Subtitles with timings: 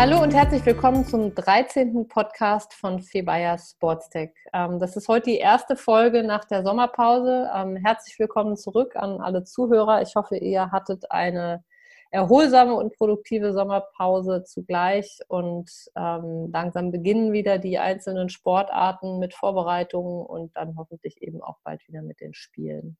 [0.00, 2.08] Hallo und herzlich willkommen zum 13.
[2.08, 4.30] Podcast von Febayer Sportstech.
[4.54, 7.50] Ähm, das ist heute die erste Folge nach der Sommerpause.
[7.54, 10.00] Ähm, herzlich willkommen zurück an alle Zuhörer.
[10.00, 11.64] Ich hoffe, ihr hattet eine
[12.10, 20.26] erholsame und produktive Sommerpause zugleich und ähm, langsam beginnen wieder die einzelnen Sportarten mit Vorbereitungen
[20.26, 22.96] und dann hoffentlich eben auch bald wieder mit den Spielen.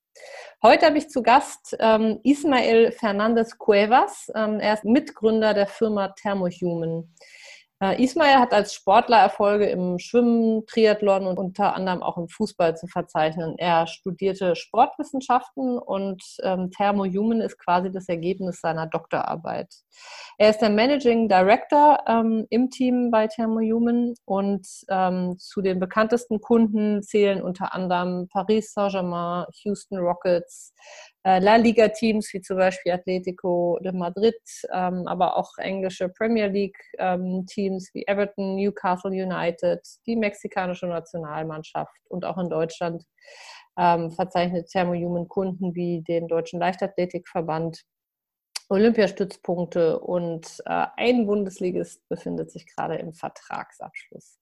[0.63, 4.31] Heute habe ich zu Gast ähm, Ismael Fernandez Cuevas.
[4.35, 7.13] Ähm, er ist Mitgründer der Firma Thermohuman.
[7.83, 12.77] Äh, Ismail hat als Sportler Erfolge im Schwimmen, Triathlon und unter anderem auch im Fußball
[12.77, 13.55] zu verzeichnen.
[13.57, 19.75] Er studierte Sportwissenschaften und ähm, Thermohuman ist quasi das Ergebnis seiner Doktorarbeit.
[20.37, 26.41] Er ist der Managing Director ähm, im Team bei Thermohuman und ähm, zu den bekanntesten
[26.41, 30.75] Kunden zählen unter anderem Paris Saint-Germain, Houston Rockets,
[31.23, 34.41] La Liga-Teams wie zum Beispiel Atletico de Madrid,
[34.73, 42.25] ähm, aber auch englische Premier League-Teams ähm, wie Everton, Newcastle United, die mexikanische Nationalmannschaft und
[42.25, 43.05] auch in Deutschland
[43.79, 47.83] ähm, verzeichnet Thermohuman Kunden wie den Deutschen Leichtathletikverband,
[48.71, 54.39] Olympiastützpunkte und äh, ein Bundesligist befindet sich gerade im Vertragsabschluss.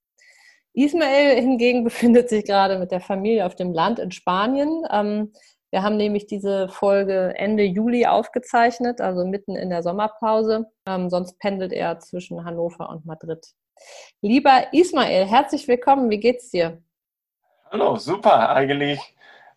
[0.74, 4.84] Ismael hingegen befindet sich gerade mit der Familie auf dem Land in Spanien.
[5.70, 10.66] Wir haben nämlich diese Folge Ende Juli aufgezeichnet, also mitten in der Sommerpause.
[10.86, 13.47] Ähm, sonst pendelt er zwischen Hannover und Madrid.
[14.22, 16.08] Lieber Ismail, herzlich willkommen.
[16.08, 16.83] Wie geht's dir?
[17.70, 18.48] Hallo, super.
[18.48, 18.98] Eigentlich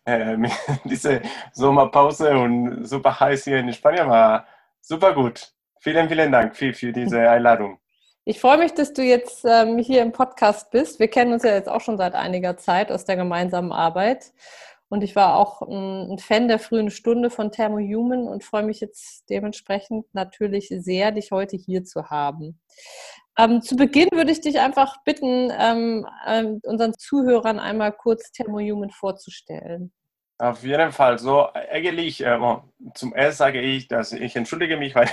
[0.04, 0.36] äh,
[0.84, 4.46] diese Sommerpause und super heiß hier in Spanien war
[4.82, 5.52] super gut.
[5.80, 7.78] Vielen, vielen Dank für, für diese Einladung.
[8.24, 11.00] Ich freue mich, dass du jetzt ähm, hier im Podcast bist.
[11.00, 14.32] Wir kennen uns ja jetzt auch schon seit einiger Zeit aus der gemeinsamen Arbeit.
[14.92, 19.24] Und ich war auch ein Fan der frühen Stunde von Thermohuman und freue mich jetzt
[19.30, 22.60] dementsprechend natürlich sehr, dich heute hier zu haben.
[23.38, 28.90] Ähm, zu Beginn würde ich dich einfach bitten, ähm, ähm, unseren Zuhörern einmal kurz Thermohuman
[28.90, 29.94] vorzustellen.
[30.36, 31.18] Auf jeden Fall.
[31.18, 32.38] So, eigentlich, äh,
[32.94, 35.08] zum ersten sage ich, dass ich entschuldige mich, weil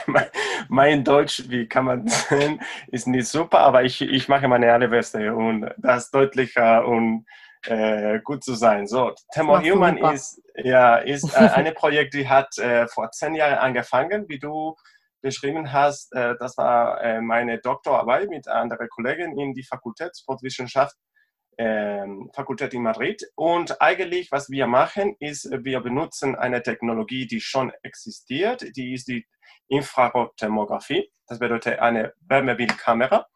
[0.67, 5.33] mein, Deutsch, wie kann man sagen, ist nicht super, aber ich, ich mache meine allerbeste
[5.33, 7.25] und das deutlicher und
[7.65, 8.87] äh, gut zu sein.
[8.87, 13.57] So, Thermo Human ist, ja, ist äh, ein Projekt, die hat äh, vor zehn Jahren
[13.57, 14.75] angefangen, wie du
[15.21, 16.13] beschrieben hast.
[16.13, 20.95] Äh, das war äh, meine Doktorarbeit mit anderen Kollegen in die Fakultät Sportwissenschaft,
[21.57, 23.23] ähm, Fakultät in Madrid.
[23.35, 28.65] Und eigentlich, was wir machen, ist, wir benutzen eine Technologie, die schon existiert.
[28.77, 29.27] Die ist die
[29.67, 31.11] Infrarottomographie.
[31.27, 33.27] Das bedeutet eine Wärmebildkamera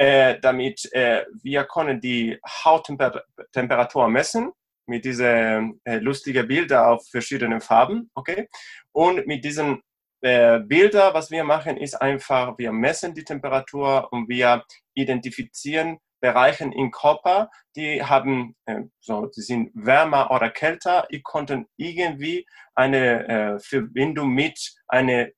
[0.00, 4.50] äh, damit äh, wir können die Hauttemperatur messen
[4.86, 8.48] mit diesen äh, lustigen Bildern auf verschiedenen Farben, okay?
[8.92, 9.82] Und mit diesen
[10.22, 16.64] äh, Bilder, was wir machen, ist einfach, wir messen die Temperatur und wir identifizieren Bereiche
[16.64, 21.06] im Körper, die haben, äh, so, die sind wärmer oder kälter.
[21.10, 24.58] Ich konnte irgendwie eine äh, Verbindung mit
[24.88, 25.28] einer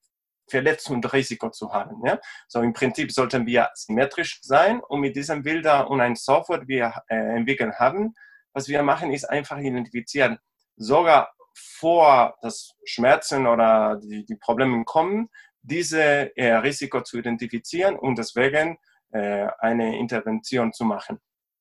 [0.48, 2.04] Verletzung und Risiko zu haben.
[2.04, 2.18] Ja?
[2.48, 6.92] So im Prinzip sollten wir symmetrisch sein und mit diesem Bilder und ein Software, wir
[7.08, 8.14] äh, entwickelt haben,
[8.52, 10.38] was wir machen, ist einfach identifizieren,
[10.76, 15.28] sogar vor das Schmerzen oder die, die Probleme kommen,
[15.62, 18.78] diese äh, Risiko zu identifizieren und deswegen
[19.12, 21.18] äh, eine Intervention zu machen.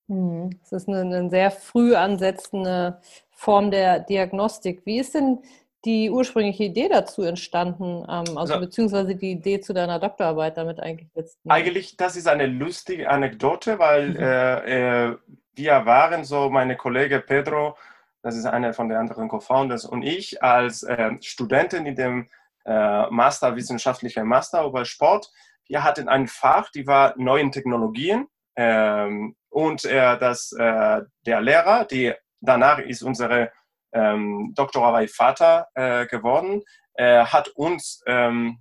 [0.07, 2.99] Hm, das ist eine, eine sehr früh ansetzende
[3.31, 4.85] Form der Diagnostik.
[4.85, 5.39] Wie ist denn
[5.85, 8.03] die ursprüngliche Idee dazu entstanden?
[8.07, 12.27] Ähm, also, also, beziehungsweise die Idee zu deiner Doktorarbeit damit eigentlich letzten Eigentlich, das ist
[12.27, 14.17] eine lustige Anekdote, weil mhm.
[14.17, 15.17] äh, äh,
[15.55, 17.77] wir waren so, meine Kollege Pedro,
[18.21, 22.29] das ist einer von den anderen Co-Founders, und ich als äh, Studentin in dem
[22.65, 25.31] äh, Master, wissenschaftlicher Master über Sport,
[25.67, 28.27] wir hatten ein Fach, die war neuen Technologien.
[28.57, 33.51] Ähm, und äh, das, äh, der Lehrer, die danach ist unsere
[33.93, 35.07] ähm, Dr.
[35.07, 36.61] Vater äh, geworden,
[36.93, 38.59] äh, hat uns ähm,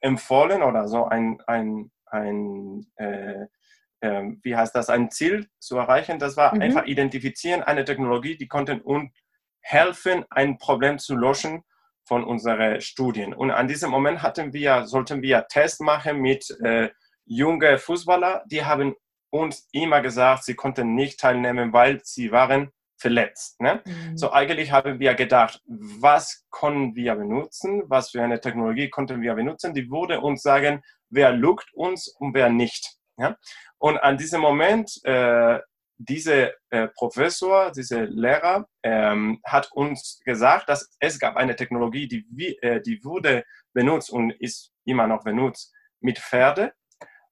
[0.00, 3.46] empfohlen oder so ein, ein, ein äh,
[4.00, 6.18] äh, wie heißt das, ein Ziel zu erreichen.
[6.18, 6.62] Das war mhm.
[6.62, 9.10] einfach identifizieren eine Technologie, die konnte uns
[9.60, 11.62] helfen, ein Problem zu lösen
[12.04, 13.34] von unseren Studien.
[13.34, 16.90] Und an diesem Moment hatten wir, sollten wir Tests machen mit äh,
[17.26, 18.40] jungen Fußballern.
[18.46, 18.94] Die haben
[19.30, 23.60] uns immer gesagt, sie konnten nicht teilnehmen, weil sie waren verletzt.
[23.60, 23.82] Ne?
[23.84, 24.16] Mhm.
[24.16, 29.34] So eigentlich haben wir gedacht, was können wir benutzen, was für eine Technologie konnten wir
[29.34, 32.96] benutzen, die würde uns sagen, wer lugt uns und wer nicht.
[33.16, 33.36] Ja?
[33.78, 35.58] Und an diesem Moment, äh,
[35.98, 42.56] dieser äh, Professor, dieser Lehrer ähm, hat uns gesagt, dass es gab eine Technologie, die,
[42.62, 43.44] äh, die wurde
[43.74, 46.72] benutzt und ist immer noch benutzt mit Pferde,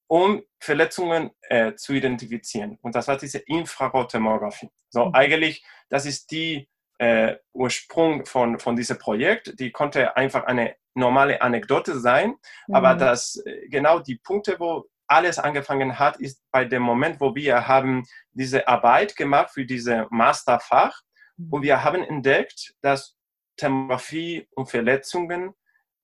[0.09, 2.79] um Verletzungen äh, zu identifizieren.
[2.83, 4.71] Und das war diese Infrarottomographie.
[4.89, 5.15] So mhm.
[5.15, 6.69] eigentlich, das ist die
[6.99, 9.61] äh, Ursprung von, von diesem Projekt.
[9.61, 12.35] Die konnte einfach eine normale Anekdote sein,
[12.67, 12.75] mhm.
[12.75, 17.35] aber das äh, genau die Punkte, wo alles angefangen hat, ist bei dem Moment, wo
[17.35, 21.03] wir haben diese Arbeit gemacht für diese Masterfach
[21.37, 21.53] mhm.
[21.53, 23.15] und wir haben entdeckt, dass
[23.57, 25.55] Thermografie und Verletzungen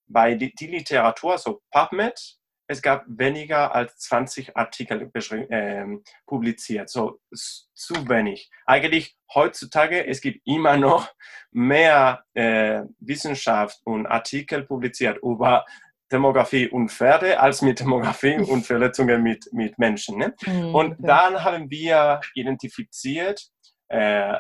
[0.06, 5.84] bei die, die Literatur, so PubMed, es gab weniger als 20 Artikel äh,
[6.26, 8.50] publiziert, so zu wenig.
[8.66, 11.12] Eigentlich heutzutage, es gibt immer noch
[11.50, 15.64] mehr äh, Wissenschaft und Artikel publiziert über
[16.10, 20.18] Demografie und Pferde als mit Demografie und Verletzungen mit, mit Menschen.
[20.18, 20.34] Ne?
[20.46, 23.42] Mhm, und dann haben wir identifiziert,
[23.88, 24.34] äh,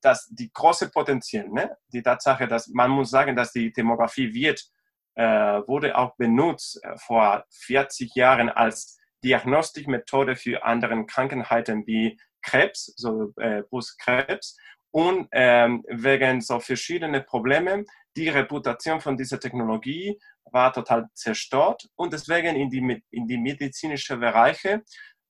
[0.00, 1.76] dass die große Potenzial, ne?
[1.92, 4.72] die Tatsache, dass man muss sagen, dass die Demografie wird, äh,
[5.16, 13.32] wurde auch benutzt äh, vor 40 Jahren als Diagnostikmethode für andere Krankheiten wie Krebs, so
[13.36, 14.56] äh, Brustkrebs.
[14.90, 17.84] Und ähm, wegen so verschiedene Probleme
[18.16, 21.88] die Reputation von dieser Technologie war total zerstört.
[21.94, 24.82] Und deswegen in die, in die medizinische Bereiche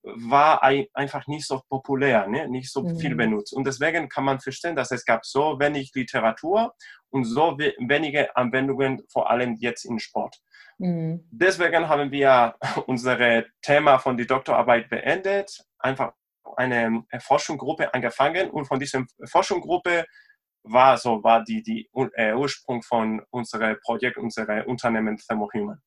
[0.03, 2.47] war einfach nicht so populär, ne?
[2.49, 2.99] nicht so mhm.
[2.99, 3.53] viel benutzt.
[3.53, 6.73] Und deswegen kann man verstehen, dass es gab so wenig Literatur
[7.09, 10.37] und so wenige Anwendungen, vor allem jetzt im Sport.
[10.77, 11.25] Mhm.
[11.31, 12.55] Deswegen haben wir
[12.87, 16.13] unsere Thema von der Doktorarbeit beendet, einfach
[16.57, 20.05] eine Forschungsgruppe angefangen und von dieser Forschungsgruppe
[20.63, 25.81] war so war die, die äh, Ursprung von unserem Projekt, unserem Unternehmen Thermohuman.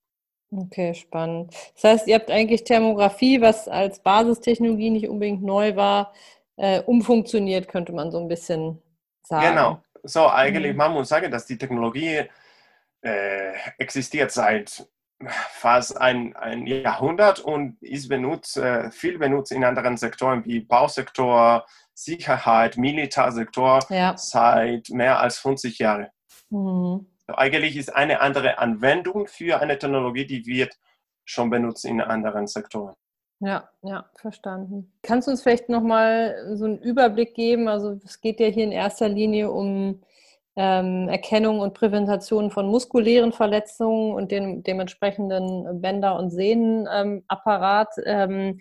[0.51, 1.53] Okay, spannend.
[1.75, 6.13] Das heißt, ihr habt eigentlich Thermografie, was als Basistechnologie nicht unbedingt neu war,
[6.57, 8.81] äh, umfunktioniert, könnte man so ein bisschen
[9.23, 9.49] sagen.
[9.49, 9.83] Genau.
[10.03, 10.79] So, eigentlich, mhm.
[10.79, 12.23] man muss sagen, dass die Technologie
[13.03, 14.89] äh, existiert seit
[15.25, 21.67] fast ein, ein Jahrhundert und ist benutzt, äh, viel benutzt in anderen Sektoren wie Bausektor,
[21.95, 24.15] Sicherheit, Militärsektor ja.
[24.17, 26.09] seit mehr als 50 Jahren.
[26.51, 27.07] Mhm.
[27.29, 30.79] Eigentlich ist eine andere Anwendung für eine Technologie, die wird
[31.25, 32.95] schon benutzt in anderen Sektoren.
[33.41, 34.93] Ja, ja, verstanden.
[35.03, 37.69] Kannst du uns vielleicht nochmal so einen Überblick geben?
[37.69, 40.01] Also es geht ja hier in erster Linie um
[40.57, 47.91] ähm, Erkennung und Prävention von muskulären Verletzungen und dem dementsprechenden Bänder- und Sehnenapparat.
[48.07, 48.61] Ähm,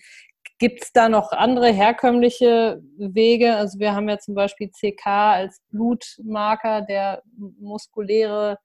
[0.57, 3.56] Gibt es da noch andere herkömmliche Wege?
[3.56, 7.22] Also wir haben ja zum Beispiel CK als Blutmarker, der
[7.60, 8.57] muskuläre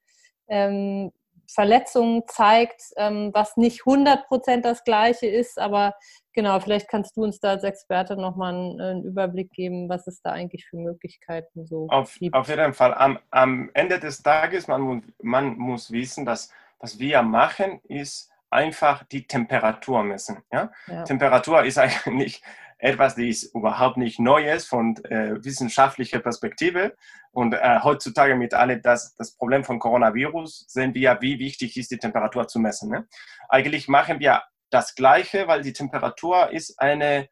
[0.48, 1.10] ähm,
[1.52, 5.94] Verletzungen zeigt, ähm, was nicht 100% das gleiche ist, aber
[6.32, 10.22] genau, vielleicht kannst du uns da als Experte nochmal einen, einen Überblick geben, was es
[10.22, 12.36] da eigentlich für Möglichkeiten so auf, gibt.
[12.36, 12.94] Auf jeden Fall.
[12.94, 19.04] Am, am Ende des Tages, man, man muss wissen, dass was wir machen, ist einfach
[19.04, 20.42] die Temperatur messen.
[20.52, 20.72] Ja?
[20.86, 21.04] ja.
[21.04, 22.42] Temperatur ist eigentlich
[22.78, 26.96] etwas, das überhaupt nicht Neues von äh, wissenschaftlicher Perspektive.
[27.32, 31.90] Und äh, heutzutage mit alle das, das Problem von Coronavirus sehen wir, wie wichtig ist
[31.90, 32.90] die Temperatur zu messen.
[32.90, 33.06] Ne?
[33.48, 37.28] Eigentlich machen wir das Gleiche, weil die Temperatur ist eine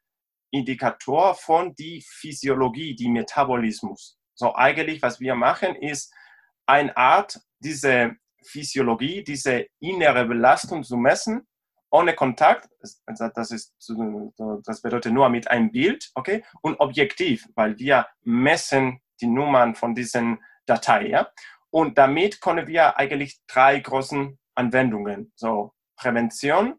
[0.50, 4.18] Indikator von die Physiologie, die Metabolismus.
[4.34, 6.12] So eigentlich, was wir machen, ist
[6.66, 11.46] eine Art, diese Physiologie, diese innere Belastung zu messen,
[11.90, 13.74] ohne Kontakt, das, ist,
[14.64, 19.94] das bedeutet nur mit einem Bild, okay, und objektiv, weil wir messen die Nummern von
[19.94, 21.28] diesen Dateien, ja?
[21.70, 26.78] und damit können wir eigentlich drei großen Anwendungen, so Prävention,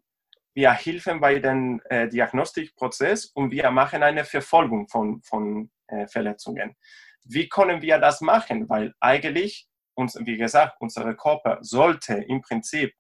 [0.54, 6.76] wir helfen bei dem äh, Diagnostikprozess und wir machen eine Verfolgung von, von äh, Verletzungen.
[7.24, 8.68] Wie können wir das machen?
[8.68, 9.69] Weil eigentlich
[10.00, 12.94] uns, wie gesagt, unser Körper sollte im Prinzip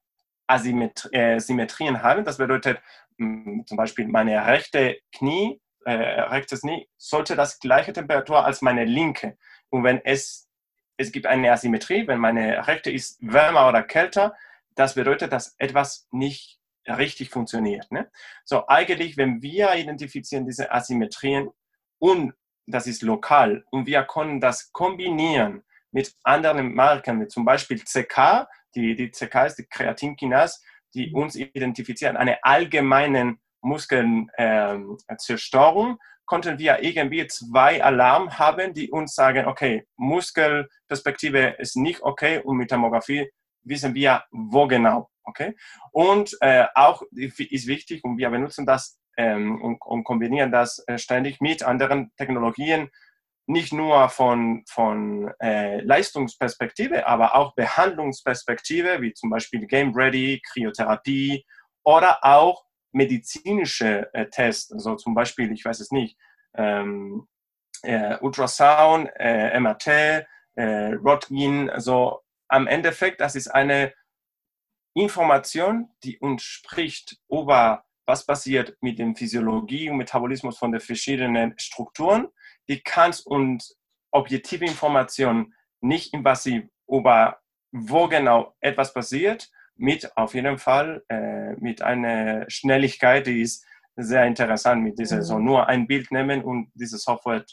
[0.48, 2.26] Asymmetrien äh, haben.
[2.26, 2.82] Das bedeutet
[3.18, 8.84] mh, zum Beispiel meine rechte Knie, äh, rechtes Knie, sollte das gleiche Temperatur als meine
[8.84, 9.38] linke.
[9.70, 10.50] Und wenn es,
[10.98, 14.36] es gibt eine Asymmetrie, wenn meine rechte ist wärmer oder kälter,
[14.76, 17.92] das bedeutet, dass etwas nicht richtig funktioniert.
[17.92, 18.12] Ne?
[18.44, 21.50] So eigentlich, wenn wir identifizieren diese Asymmetrien
[22.00, 22.34] und
[22.66, 28.48] das ist lokal und wir können das kombinieren mit anderen Marken, wie zum Beispiel CK,
[28.76, 30.60] die, die CK ist die Kreatinkinase,
[30.94, 39.16] die uns identifiziert, eine allgemeine Muskelzerstörung, ähm, konnten wir irgendwie zwei Alarm haben, die uns
[39.16, 43.32] sagen, okay, Muskelperspektive ist nicht okay und mit Tomographie
[43.64, 45.10] wissen wir, wo genau.
[45.24, 45.56] Okay?
[45.92, 50.98] Und äh, auch ist wichtig, und wir benutzen das ähm, und, und, kombinieren das äh,
[50.98, 52.90] ständig mit anderen Technologien,
[53.50, 61.44] nicht nur von, von äh, Leistungsperspektive, aber auch Behandlungsperspektive, wie zum Beispiel Game Ready, Kryotherapie
[61.84, 66.16] oder auch medizinische äh, Tests, also zum Beispiel, ich weiß es nicht,
[66.54, 67.28] ähm,
[67.82, 70.26] äh, Ultrasound, äh, MRT, äh,
[70.56, 73.94] Röntgen, also am Endeffekt, das ist eine
[74.94, 81.54] Information, die uns spricht über was passiert mit der Physiologie und Metabolismus von den verschiedenen
[81.58, 82.28] Strukturen.
[82.70, 83.78] Die kann uns
[84.12, 87.40] objektive Informationen nicht invasiv über
[87.72, 94.26] wo genau etwas passiert, mit auf jeden Fall äh, mit einer Schnelligkeit, die ist sehr
[94.26, 95.24] interessant, mit dieser mhm.
[95.24, 97.46] so nur ein Bild nehmen und diese Software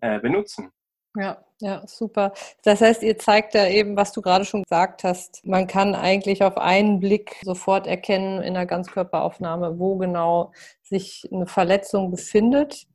[0.00, 0.70] äh, benutzen.
[1.14, 2.32] Ja, ja, super.
[2.62, 5.44] Das heißt, ihr zeigt da eben, was du gerade schon gesagt hast.
[5.44, 10.52] Man kann eigentlich auf einen Blick sofort erkennen in der Ganzkörperaufnahme, wo genau
[10.82, 12.86] sich eine Verletzung befindet.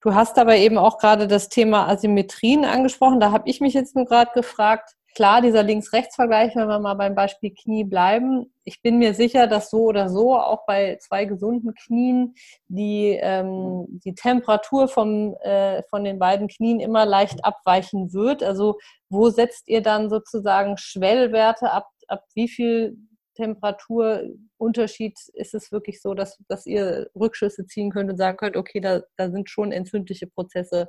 [0.00, 3.20] Du hast aber eben auch gerade das Thema Asymmetrien angesprochen.
[3.20, 7.16] Da habe ich mich jetzt nur gerade gefragt, Klar, dieser Links-Rechts-Vergleich, wenn wir mal beim
[7.16, 8.52] Beispiel Knie bleiben.
[8.62, 12.34] Ich bin mir sicher, dass so oder so auch bei zwei gesunden Knien
[12.68, 18.44] die, ähm, die Temperatur vom, äh, von den beiden Knien immer leicht abweichen wird.
[18.44, 21.88] Also wo setzt ihr dann sozusagen Schwellwerte ab?
[22.06, 22.96] Ab wie viel
[23.40, 28.80] Temperaturunterschied ist es wirklich so, dass, dass ihr Rückschlüsse ziehen könnt und sagen könnt, okay,
[28.80, 30.88] da, da sind schon entzündliche Prozesse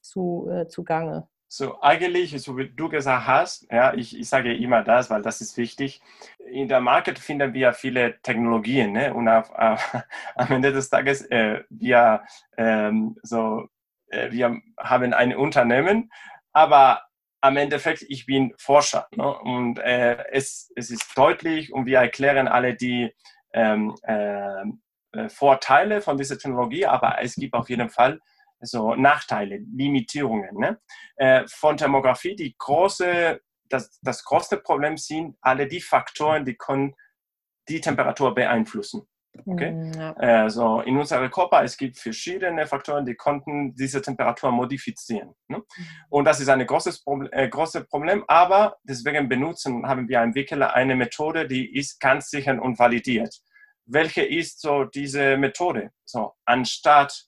[0.00, 1.28] zu, äh, zugange?
[1.50, 5.40] So, eigentlich, so wie du gesagt hast, ja, ich, ich sage immer das, weil das
[5.40, 6.02] ist wichtig.
[6.50, 9.14] In der Market finden wir viele Technologien, ne?
[9.14, 9.96] und auf, auf,
[10.36, 12.22] am Ende des Tages, äh, wir,
[12.58, 13.66] ähm, so,
[14.08, 16.10] äh, wir haben ein Unternehmen,
[16.52, 17.07] aber
[17.40, 19.38] am Endeffekt, ich bin Forscher ne?
[19.38, 23.14] und äh, es, es ist deutlich und wir erklären alle die
[23.52, 24.64] ähm, äh,
[25.28, 28.20] Vorteile von dieser Technologie, aber es gibt auf jeden Fall
[28.60, 30.56] so Nachteile, Limitierungen.
[30.56, 30.80] Ne?
[31.16, 36.94] Äh, von Thermografie, die große, das, das größte Problem sind alle die Faktoren, die können
[37.68, 39.08] die Temperatur beeinflussen.
[39.46, 39.72] Okay?
[39.72, 40.12] Mm, ja.
[40.14, 45.34] Also in unserem Körper, es gibt verschiedene Faktoren, die konnten diese Temperatur modifizieren.
[45.48, 45.58] Ne?
[45.58, 45.64] Mhm.
[46.08, 50.62] Und das ist ein großes Problem, äh, großes Problem, aber deswegen benutzen, haben wir entwickelt
[50.62, 53.38] eine Methode, die ist ganz sicher und validiert.
[53.86, 55.90] Welche ist so diese Methode?
[56.04, 57.26] So, anstatt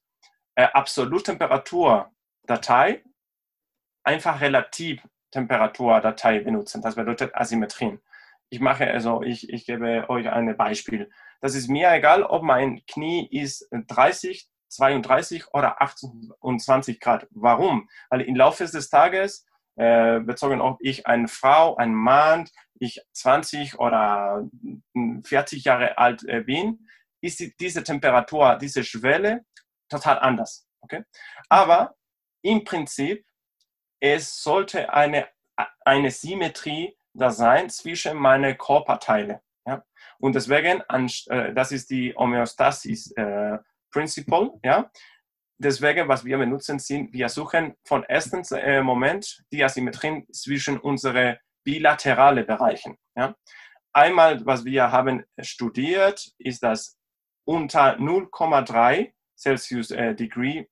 [0.54, 3.02] äh, Absoluttemperaturdatei
[4.04, 6.82] einfach Relativtemperaturdatei benutzen.
[6.82, 8.00] Das bedeutet Asymmetrien.
[8.50, 11.10] Ich mache also, ich, ich gebe euch ein Beispiel.
[11.40, 17.28] Das ist mir egal, ob mein Knie ist 30, 32 oder 28 Grad.
[17.30, 17.88] Warum?
[18.08, 22.48] Weil im Laufe des Tages, äh, bezogen ob ich eine Frau, ein Mann,
[22.80, 24.48] ich 20 oder
[25.24, 26.88] 40 Jahre alt äh, bin,
[27.20, 29.44] ist diese Temperatur, diese Schwelle
[29.88, 30.66] total anders.
[30.80, 31.04] Okay?
[31.48, 31.94] Aber
[32.42, 33.24] im Prinzip,
[34.00, 35.28] es sollte eine,
[35.84, 39.38] eine Symmetrie da sein zwischen meinen Körperteilen.
[39.66, 39.84] Ja?
[40.18, 43.58] Und deswegen, äh, das ist die Homöostasis äh,
[43.90, 44.52] Principle.
[44.64, 44.90] Ja?
[45.58, 51.36] Deswegen, was wir benutzen, sind, wir suchen von ersten äh, Moment die Asymmetrien zwischen unseren
[51.64, 52.96] bilateralen Bereichen.
[53.16, 53.34] Ja?
[53.92, 56.96] Einmal, was wir haben studiert, ist das
[57.44, 60.66] unter 0,3 Celsius äh, Degree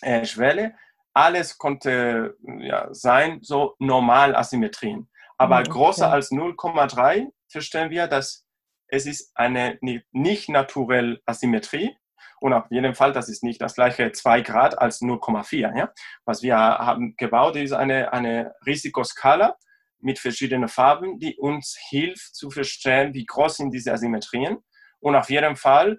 [0.00, 0.74] äh, Schwelle.
[1.12, 5.08] Alles konnte ja, sein, so normal Asymmetrien.
[5.38, 5.70] Aber mhm, okay.
[5.70, 8.44] größer als 0,3 verstehen wir, dass
[8.88, 9.78] es ist eine
[10.12, 11.96] nicht naturelle Asymmetrie.
[12.38, 15.76] Und auf jeden Fall, das ist nicht das gleiche 2 Grad als 0,4.
[15.76, 15.92] Ja?
[16.24, 19.56] Was wir haben gebaut, ist eine, eine Risikoskala
[19.98, 24.58] mit verschiedenen Farben, die uns hilft zu verstehen, wie groß sind diese Asymmetrien.
[25.00, 25.98] Und auf jeden Fall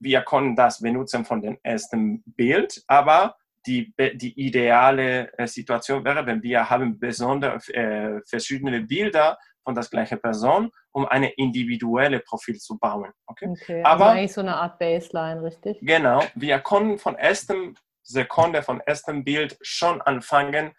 [0.00, 3.36] wir können das benutzen von dem ersten Bild, aber
[3.68, 9.84] die, die ideale äh, Situation wäre, wenn wir haben besondere äh, verschiedene Bilder von der
[9.84, 13.12] gleichen Person, um eine individuelle Profil zu bauen.
[13.26, 15.78] Okay, okay also aber also eigentlich so eine Art Baseline, richtig?
[15.82, 20.72] Genau, wir können von ersten Sekunde, von erstem Bild schon anfangen,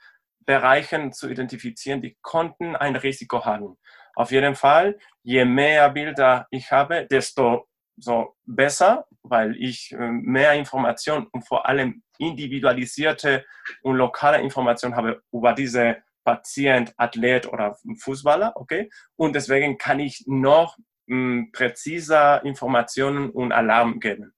[0.45, 3.77] Bereichen zu identifizieren, die konnten ein Risiko haben.
[4.15, 7.67] Auf jeden Fall, je mehr Bilder ich habe, desto
[7.99, 13.45] so besser, weil ich äh, mehr Informationen und vor allem individualisierte
[13.81, 18.89] und lokale Informationen habe über diese Patient, Athlet oder Fußballer, okay?
[19.15, 20.77] Und deswegen kann ich noch
[21.07, 24.33] mh, hm, präziser Informationen und Alarm geben.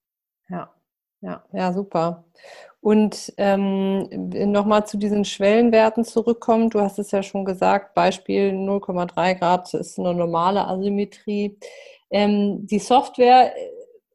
[0.48, 0.74] Ja,
[1.22, 2.26] ja, ja, super.
[2.80, 4.08] Und ähm,
[4.52, 6.72] nochmal zu diesen Schwellenwerten zurückkommen.
[6.72, 11.60] Du hast es ja schon gesagt, Beispiel 0,3 Grad ist eine normale Asymmetrie.
[12.12, 13.54] Ähm, die Software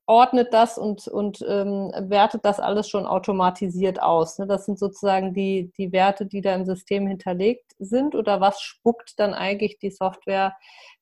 [0.07, 4.39] ordnet das und, und ähm, wertet das alles schon automatisiert aus.
[4.39, 4.47] Ne?
[4.47, 8.15] Das sind sozusagen die, die Werte, die da im System hinterlegt sind.
[8.15, 10.55] Oder was spuckt dann eigentlich die Software,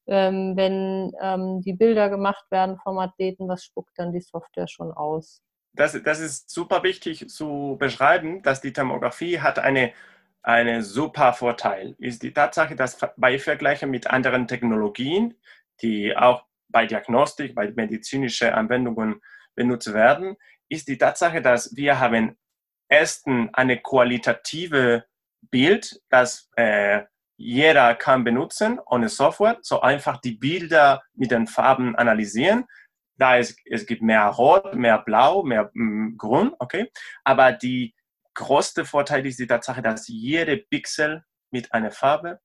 [0.07, 4.91] ähm, wenn ähm, die Bilder gemacht werden vom Athleten, was spuckt dann die Software schon
[4.93, 5.43] aus?
[5.75, 9.93] Das, das ist super wichtig zu beschreiben, dass die Thermografie hat eine
[10.45, 15.35] eine super Vorteil ist die Tatsache, dass bei Vergleichen mit anderen Technologien,
[15.81, 19.21] die auch bei Diagnostik, bei medizinischen Anwendungen
[19.55, 20.37] benutzt werden,
[20.69, 22.37] ist die Tatsache, dass wir haben
[22.89, 25.05] erstens eine qualitative
[25.51, 27.03] Bild, das äh,
[27.37, 32.65] jeder kann benutzen ohne Software, so einfach die Bilder mit den Farben analysieren.
[33.17, 36.91] Da es, es gibt mehr Rot, mehr Blau, mehr mh, mm, Grün, okay.
[37.25, 37.95] Aber die
[38.35, 42.41] größte Vorteil ist die Tatsache, dass jede Pixel mit einer Farbe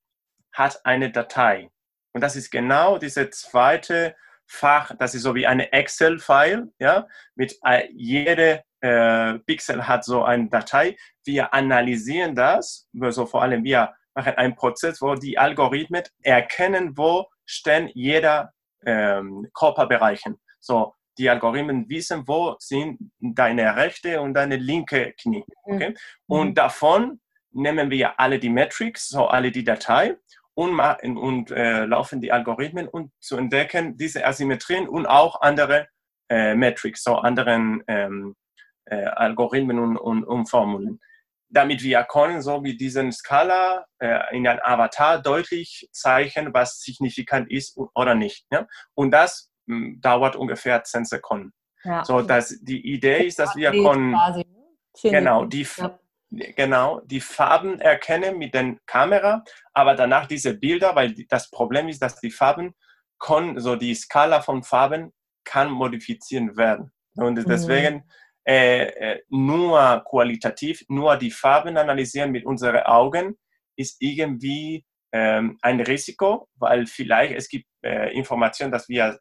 [0.52, 1.70] hat eine Datei.
[2.12, 7.56] Und das ist genau diese zweite Fach, das ist so wie eine Excel-File, ja, mit
[7.64, 10.96] äh, jede äh, Pixel hat so eine Datei.
[11.24, 17.28] Wir analysieren das, so vor allem wir machen einen Prozess, wo die Algorithmen erkennen, wo
[17.44, 18.52] stehen jeder
[18.84, 20.40] ähm, Körperbereichen.
[20.58, 25.44] So, die Algorithmen wissen, wo sind deine rechte und deine linke Knie.
[25.62, 25.90] Okay?
[25.90, 25.96] Mhm.
[26.26, 27.20] Und davon
[27.52, 30.16] nehmen wir alle die Metrics, so alle die Datei
[30.54, 30.80] und,
[31.16, 35.88] und äh, laufen die Algorithmen, um zu entdecken, diese Asymmetrien und auch andere
[36.28, 38.36] äh, Metrics, so anderen ähm,
[38.86, 41.00] äh, Algorithmen und, und, und, Formeln.
[41.48, 47.50] Damit wir können, so wie diesen Skala äh, in einem Avatar deutlich zeigen, was signifikant
[47.50, 48.46] ist oder nicht.
[48.52, 48.66] Ja?
[48.94, 51.52] Und das mh, hm, dauert ungefähr 10 Sekunden.
[51.82, 52.04] Ja.
[52.04, 54.44] So, dass die Idee ist, dass wir können, ne?
[55.02, 55.66] genau, die,
[56.30, 62.00] genau die Farben erkennen mit der Kamera, aber danach diese Bilder, weil das Problem ist,
[62.00, 62.74] dass die Farben
[63.18, 65.12] können, so die Skala von Farben
[65.44, 66.92] kann modifizieren werden.
[67.16, 67.44] Und mhm.
[67.46, 68.02] deswegen mhm.
[68.44, 73.36] äh, nur qualitativ, nur die Farben analysieren mit unseren Augen
[73.76, 79.18] ist irgendwie ähm, ein Risiko, weil vielleicht es gibt äh, Informationen, dass wir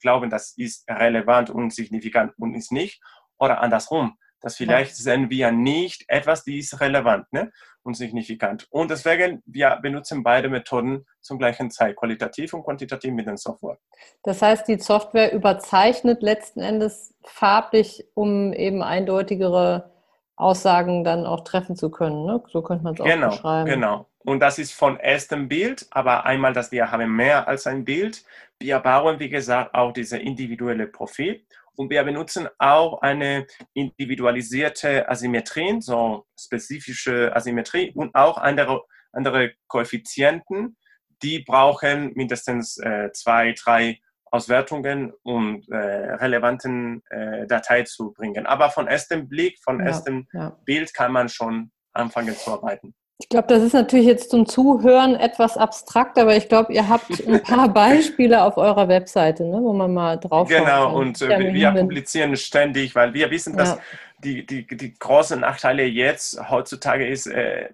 [0.00, 3.02] glauben, das ist relevant und signifikant und ist nicht,
[3.38, 7.52] oder andersrum dass vielleicht sehen wir nicht etwas, die ist relevant ne?
[7.82, 8.66] und signifikant.
[8.70, 13.78] Und deswegen, wir benutzen beide Methoden zum gleichen Zeit, qualitativ und quantitativ mit der Software.
[14.22, 19.90] Das heißt, die Software überzeichnet letzten Endes farblich, um eben eindeutigere
[20.36, 22.26] Aussagen dann auch treffen zu können.
[22.26, 22.42] Ne?
[22.52, 23.70] So könnte man es auch genau, beschreiben.
[23.70, 24.06] Genau.
[24.24, 28.24] Und das ist von erstem Bild, aber einmal, dass wir haben mehr als ein Bild.
[28.58, 31.44] Wir bauen, wie gesagt, auch diese individuelle Profil
[31.78, 40.76] und wir benutzen auch eine individualisierte Asymmetrie, so spezifische Asymmetrie und auch andere, andere Koeffizienten,
[41.22, 48.46] die brauchen mindestens äh, zwei, drei Auswertungen, um äh, relevanten äh, Datei zu bringen.
[48.46, 50.58] Aber von erstem Blick, von ja, erstem ja.
[50.64, 52.94] Bild kann man schon anfangen zu arbeiten.
[53.18, 57.26] Ich glaube, das ist natürlich jetzt zum Zuhören etwas abstrakt, aber ich glaube, ihr habt
[57.26, 61.70] ein paar Beispiele auf eurer Webseite, ne, wo man mal drauf Genau, und äh, wir
[61.70, 63.78] publizieren ständig, weil wir wissen, dass ja.
[64.22, 67.70] die, die, die großen Nachteile jetzt heutzutage ist äh,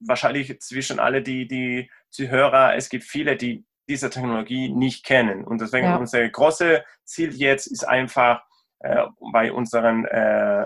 [0.00, 5.44] wahrscheinlich zwischen alle die, die Zuhörer, es gibt viele, die diese Technologie nicht kennen.
[5.44, 5.96] Und deswegen ja.
[5.96, 8.42] unser großes Ziel jetzt ist einfach,
[8.80, 10.62] äh, bei unseren äh,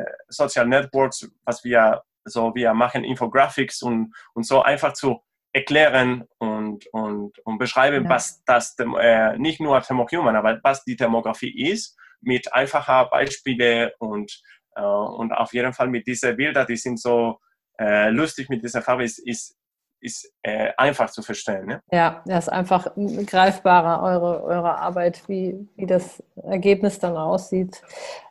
[0.00, 5.20] äh, Social Networks, was wir so, wir machen Infographics und, und so einfach zu
[5.52, 8.10] erklären und, und, und beschreiben, ja.
[8.10, 14.42] was das äh, nicht nur Thermohuman, aber was die Thermografie ist, mit einfacher Beispiele und,
[14.74, 17.38] äh, und auf jeden Fall mit diesen Bildern, die sind so
[17.78, 19.56] äh, lustig mit dieser Farbe, ist, ist
[20.00, 21.66] ist äh, einfach zu verstehen.
[21.66, 21.80] Ne?
[21.90, 22.88] Ja, das ist einfach
[23.26, 27.82] greifbarer, eure, eure Arbeit, wie, wie das Ergebnis dann aussieht.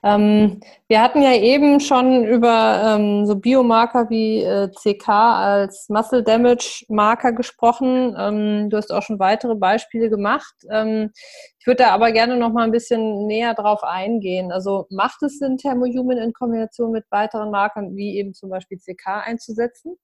[0.03, 6.23] Ähm, wir hatten ja eben schon über ähm, so Biomarker wie äh, CK als Muscle
[6.23, 8.15] Damage Marker gesprochen.
[8.17, 10.53] Ähm, du hast auch schon weitere Beispiele gemacht.
[10.69, 11.11] Ähm,
[11.59, 14.51] ich würde da aber gerne noch mal ein bisschen näher drauf eingehen.
[14.51, 19.23] Also macht es Sinn, Thermohuman in Kombination mit weiteren Markern wie eben zum Beispiel CK
[19.25, 19.97] einzusetzen?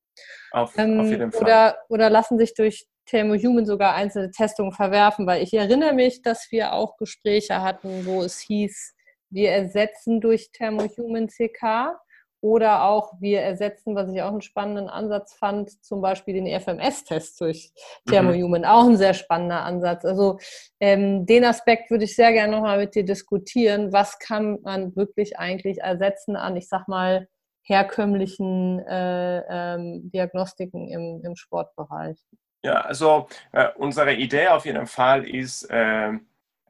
[0.52, 1.42] Auf, ähm, auf jeden Fall.
[1.42, 6.52] Oder, oder lassen sich durch Thermohuman sogar einzelne Testungen verwerfen, weil ich erinnere mich, dass
[6.52, 8.96] wir auch Gespräche hatten, wo es hieß,
[9.32, 11.98] wir ersetzen durch Thermohuman CK
[12.42, 17.40] Oder auch wir ersetzen, was ich auch einen spannenden Ansatz fand, zum Beispiel den FMS-Test
[17.40, 17.72] durch
[18.08, 18.62] Thermohuman.
[18.62, 18.68] Mhm.
[18.68, 20.06] Auch ein sehr spannender Ansatz.
[20.06, 20.38] Also
[20.80, 23.94] ähm, den Aspekt würde ich sehr gerne nochmal mit dir diskutieren.
[23.94, 27.28] Was kann man wirklich eigentlich ersetzen an, ich sag mal,
[27.64, 32.18] herkömmlichen äh, ähm, Diagnostiken im, im Sportbereich?
[32.64, 36.14] Ja, also äh, unsere Idee auf jeden Fall ist, äh,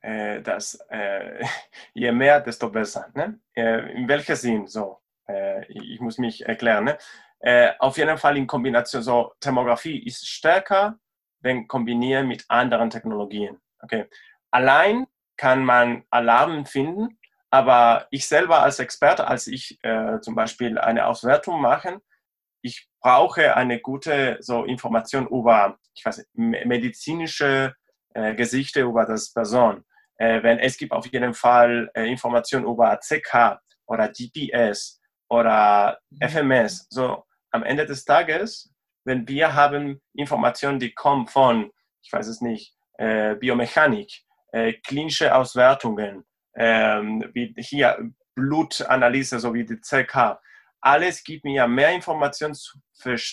[0.02, 1.44] äh dass äh,
[1.94, 3.08] je mehr, desto besser.
[3.14, 3.40] Ne?
[3.56, 4.68] Äh, in welchem Sinn?
[4.68, 5.00] So,
[5.70, 6.84] ich muss mich erklären.
[6.84, 6.98] Ne?
[7.80, 11.00] auf jeden Fall in Kombination, so Thermografie ist stärker,
[11.40, 13.58] wenn kombiniert mit anderen Technologien.
[13.80, 14.06] Okay.
[14.52, 17.18] Allein kann man Alarmen finden,
[17.52, 22.02] aber ich selber als Experte, als ich äh, zum Beispiel eine Auswertung mache,
[22.62, 27.76] ich brauche eine gute so Information über, ich weiß, medizinische
[28.14, 29.84] äh, Gesichter über das Person.
[30.18, 36.88] Äh, wenn es gibt auf jeden Fall äh, Informationen über CK oder GPS oder FMS.
[36.90, 42.40] So am Ende des Tages, wenn wir haben Informationen, die kommen von, ich weiß es
[42.40, 46.24] nicht, äh, Biomechanik, äh, klinische Auswertungen,
[46.56, 50.40] ähm, wie hier Blutanalyse, so wie die CK,
[50.82, 52.80] alles gibt mir mehr Informationen zu,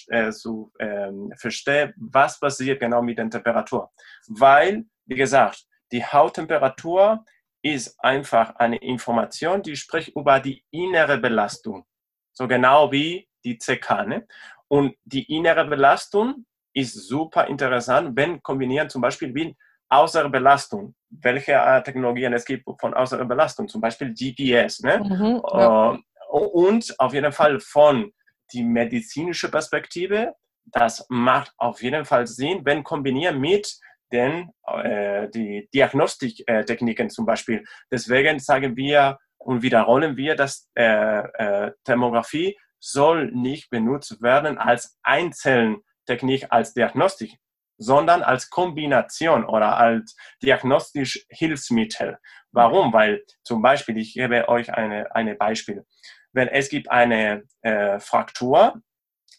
[0.08, 3.90] äh, zu ähm, verstehen, was passiert genau mit der Temperatur.
[4.28, 7.24] Weil, wie gesagt, die Hauttemperatur
[7.62, 11.84] ist einfach eine Information, die spricht über die innere Belastung.
[12.32, 14.06] So genau wie die CK.
[14.06, 14.26] Ne?
[14.68, 19.56] Und die innere Belastung ist super interessant, wenn kombinieren zum Beispiel mit
[19.88, 20.94] außere Belastung.
[21.10, 24.80] Welche äh, Technologien es gibt von außerer Belastung, zum Beispiel GPS.
[24.80, 24.98] Ne?
[24.98, 25.92] Mhm, ja.
[25.92, 25.98] uh,
[26.38, 28.12] und auf jeden Fall von
[28.52, 30.34] die medizinische Perspektive,
[30.66, 33.78] das macht auf jeden Fall Sinn, wenn kombiniert mit
[34.12, 37.64] den äh, die Diagnostiktechniken zum Beispiel.
[37.90, 44.98] Deswegen sagen wir und wiederholen wir, dass äh, äh, Thermografie soll nicht benutzt werden als
[45.02, 47.34] Einzeltechnik, als Diagnostik,
[47.78, 52.18] sondern als Kombination oder als diagnostisch Hilfsmittel.
[52.52, 52.92] Warum?
[52.92, 55.84] Weil zum Beispiel, ich gebe euch eine, eine Beispiel
[56.32, 58.80] wenn es gibt eine äh, Fraktur,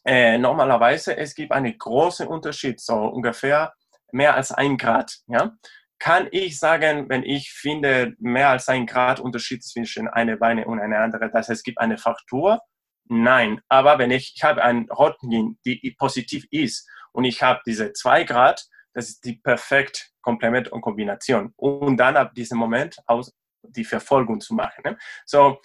[0.05, 3.73] äh, normalerweise es gibt einen großen Unterschied, so ungefähr
[4.11, 5.19] mehr als ein Grad.
[5.27, 5.53] Ja?
[5.99, 10.79] Kann ich sagen, wenn ich finde mehr als ein Grad Unterschied zwischen einer Beine und
[10.79, 12.61] einer anderen, dass es gibt eine Fraktur?
[13.09, 13.61] Nein.
[13.67, 18.23] Aber wenn ich, ich habe ein Röntgen, die positiv ist und ich habe diese zwei
[18.23, 21.53] Grad, das ist die perfekte Komplement und Kombination.
[21.55, 24.81] Und dann ab diesem Moment aus die Verfolgung zu machen.
[24.83, 24.97] Ne?
[25.25, 25.59] So,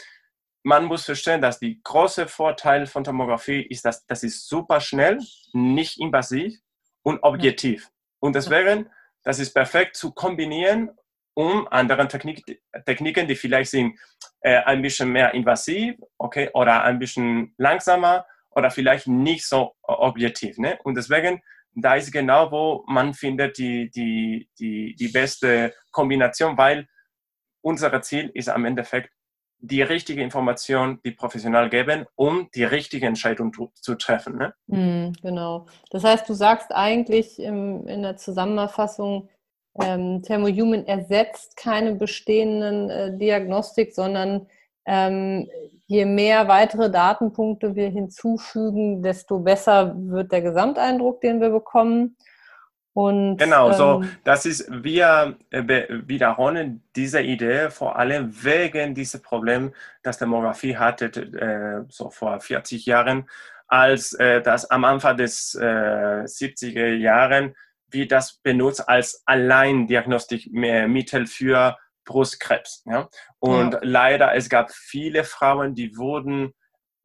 [0.63, 5.19] man muss verstehen, dass die große Vorteil von Tomographie ist, dass das ist super schnell,
[5.53, 6.59] nicht invasiv
[7.03, 7.91] und objektiv.
[8.21, 8.91] Und deswegen,
[9.23, 10.91] das ist perfekt zu kombinieren,
[11.35, 12.43] um anderen Technik,
[12.87, 13.99] Techniken, die vielleicht sind
[14.41, 20.59] äh, ein bisschen mehr invasiv, okay, oder ein bisschen langsamer oder vielleicht nicht so objektiv.
[20.59, 20.79] Ne?
[20.85, 21.43] Und deswegen,
[21.75, 26.87] da ist genau, wo man findet die, die, die, die beste Kombination, weil
[27.63, 29.11] unser Ziel ist am Endeffekt
[29.59, 34.37] die richtige Information, die professionell geben, um die richtige Entscheidung zu treffen.
[34.37, 34.55] Ne?
[34.67, 35.67] Mm, genau.
[35.91, 39.31] Das heißt, du sagst eigentlich im, in der Zusammenfassung,
[39.83, 44.47] ähm, Thermohuman ersetzt keine bestehenden äh, Diagnostik, sondern
[44.87, 45.49] ähm,
[45.87, 52.17] je mehr weitere Datenpunkte wir hinzufügen, desto besser wird der Gesamteindruck, den wir bekommen.
[52.93, 55.65] Und, genau, ähm, so, das ist, wir äh,
[56.07, 59.73] wiederholen diese Idee vor allem wegen dieses Problem,
[60.05, 63.29] das Demografie hatte, äh, so vor 40 Jahren,
[63.67, 67.57] als äh, das am Anfang des äh, 70er Jahren,
[67.95, 72.83] wie das benutzt als Alleindiagnostikmittel für Brustkrebs.
[72.87, 73.09] Ja?
[73.39, 73.81] Und ja.
[73.83, 76.53] leider, es gab viele Frauen, die wurden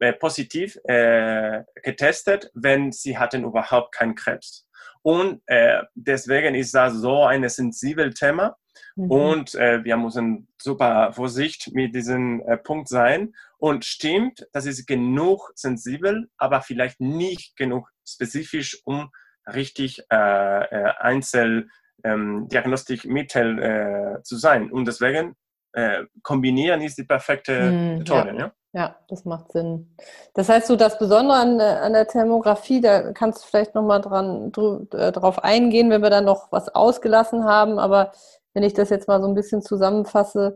[0.00, 4.66] äh, positiv äh, getestet, wenn sie hatten überhaupt keinen Krebs.
[5.02, 8.56] Und äh, deswegen ist das so ein sensibles Thema.
[8.96, 9.10] Mhm.
[9.10, 13.34] Und äh, wir müssen super vorsichtig mit diesem äh, Punkt sein.
[13.58, 19.10] Und stimmt, das ist genug sensibel, aber vielleicht nicht genug spezifisch, um
[19.46, 24.70] richtig äh, äh, Einzeldiagnostikmittel ähm, äh, zu sein.
[24.70, 25.36] Und deswegen
[25.72, 28.28] äh, kombinieren ist die perfekte mhm, Methode.
[28.28, 28.38] Ja.
[28.38, 28.52] ja.
[28.72, 29.96] Ja, das macht Sinn.
[30.34, 34.00] Das heißt, so das Besondere an, der, an der Thermografie, da kannst du vielleicht nochmal
[34.00, 34.52] dran,
[34.92, 37.80] äh, drauf eingehen, wenn wir dann noch was ausgelassen haben.
[37.80, 38.12] Aber
[38.54, 40.54] wenn ich das jetzt mal so ein bisschen zusammenfasse,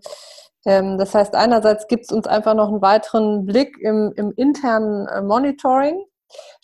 [0.64, 5.08] ähm, das heißt, einerseits gibt es uns einfach noch einen weiteren Blick im, im internen
[5.08, 6.04] äh, Monitoring.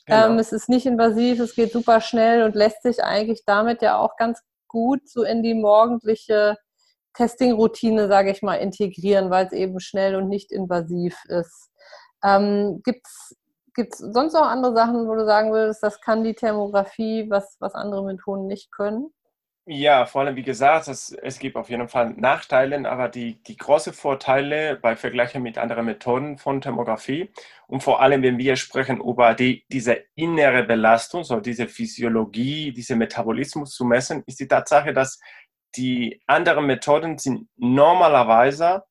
[0.07, 0.27] Genau.
[0.27, 3.99] Ähm, es ist nicht invasiv, es geht super schnell und lässt sich eigentlich damit ja
[3.99, 6.57] auch ganz gut so in die morgendliche
[7.15, 11.71] Testing-Routine, sage ich mal, integrieren, weil es eben schnell und nicht invasiv ist.
[12.25, 17.29] Ähm, Gibt es sonst noch andere Sachen, wo du sagen würdest, das kann die Thermografie,
[17.31, 19.13] was, was andere Methoden nicht können?
[19.67, 23.57] Ja, vor allem, wie gesagt, es, es gibt auf jeden Fall Nachteile, aber die, die
[23.57, 27.31] großen Vorteile bei Vergleichen mit anderen Methoden von Thermografie
[27.69, 32.97] und vor allem, wenn wir sprechen über die, diese innere Belastung, so diese Physiologie, diese
[32.97, 35.21] Metabolismus zu messen, ist die Tatsache, dass
[35.77, 38.83] die anderen Methoden sind normalerweise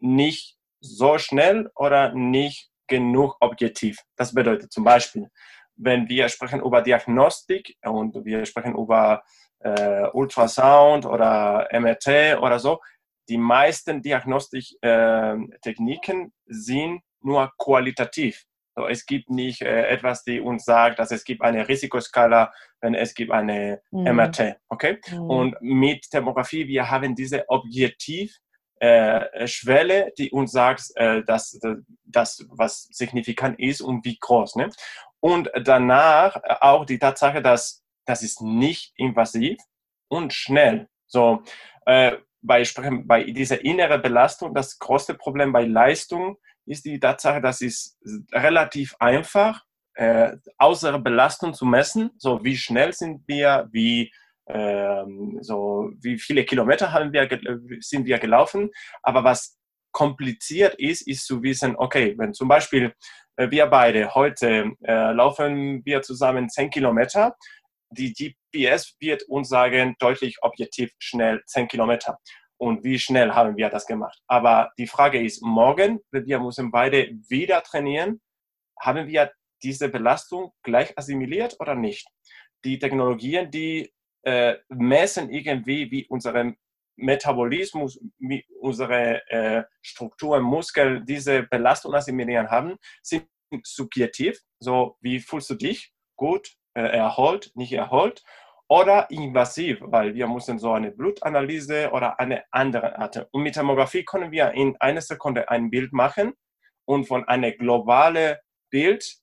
[0.00, 3.98] nicht so schnell oder nicht genug objektiv.
[4.16, 5.28] Das bedeutet zum Beispiel,
[5.76, 9.22] wenn wir sprechen über Diagnostik und wir sprechen über
[9.66, 12.80] äh, Ultrasound oder MRT oder so,
[13.28, 18.44] die meisten Diagnostiktechniken äh, sind nur qualitativ.
[18.76, 22.94] So, es gibt nicht äh, etwas, die uns sagt, dass es gibt eine Risikoskala, wenn
[22.94, 24.14] es gibt eine mhm.
[24.14, 24.56] MRT.
[24.68, 25.00] Okay?
[25.10, 25.30] Mhm.
[25.30, 28.36] Und mit Thermografie, wir haben diese Objektiv
[28.78, 31.58] äh, Schwelle, die uns sagt, äh, dass
[32.04, 34.56] das, was signifikant ist und wie groß.
[34.56, 34.68] Ne?
[35.20, 39.58] Und danach auch die Tatsache, dass das ist nicht invasiv
[40.08, 40.88] und schnell.
[41.06, 41.42] So,
[41.86, 42.64] äh, bei,
[43.04, 47.98] bei dieser inneren Belastung, das größte Problem bei Leistung ist die Tatsache, dass es
[48.32, 49.64] relativ einfach,
[49.94, 54.12] äh, außere Belastung zu messen, so wie schnell sind wir, wie
[54.48, 57.28] ähm, so wie viele Kilometer haben wir,
[57.80, 58.70] sind wir gelaufen.
[59.02, 59.58] Aber was
[59.92, 62.92] kompliziert ist, ist zu wissen, okay, wenn zum Beispiel
[63.36, 67.36] äh, wir beide heute äh, laufen wir zusammen 10 Kilometer,
[67.96, 72.18] die GPS wird uns sagen, deutlich objektiv schnell 10 Kilometer.
[72.58, 74.18] Und wie schnell haben wir das gemacht?
[74.26, 78.20] Aber die Frage ist, morgen, wir müssen beide wieder trainieren,
[78.80, 79.32] haben wir
[79.62, 82.08] diese Belastung gleich assimiliert oder nicht?
[82.64, 86.54] Die Technologien, die äh, messen irgendwie, wie unser
[86.96, 93.28] Metabolismus, wie unsere äh, Strukturen, Muskeln diese Belastung assimilieren haben, sind
[93.62, 94.40] subjektiv.
[94.60, 95.92] So, wie fühlst du dich?
[96.16, 98.24] Gut, erholt, nicht erholt.
[98.68, 103.28] Oder invasiv, weil wir müssen so eine Blutanalyse oder eine andere Art.
[103.30, 106.32] Und mit Tomographie können wir in einer Sekunde ein Bild machen
[106.84, 108.36] und von einem globalen
[108.70, 109.18] Bild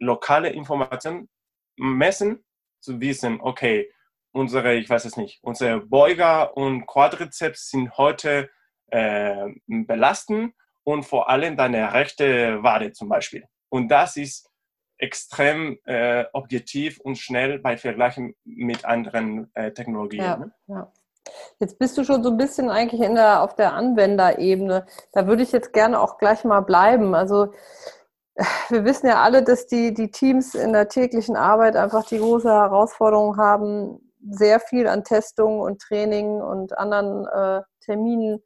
[0.00, 1.28] lokale Informationen
[1.76, 2.44] messen,
[2.80, 3.90] zu wissen, okay,
[4.32, 8.50] unsere, ich weiß es nicht, unsere Beuger und Quadrizeps sind heute
[8.90, 13.44] äh, belasten und vor allem deine rechte Wade zum Beispiel.
[13.68, 14.47] Und das ist
[14.98, 20.24] extrem äh, objektiv und schnell bei Vergleichen mit anderen äh, Technologien.
[20.24, 20.52] Ja, ne?
[20.66, 20.92] ja.
[21.60, 24.86] Jetzt bist du schon so ein bisschen eigentlich in der, auf der Anwenderebene.
[25.12, 27.14] Da würde ich jetzt gerne auch gleich mal bleiben.
[27.14, 27.52] Also
[28.68, 32.50] wir wissen ja alle, dass die, die Teams in der täglichen Arbeit einfach die große
[32.50, 38.42] Herausforderung haben, sehr viel an Testungen und Training und anderen äh, Terminen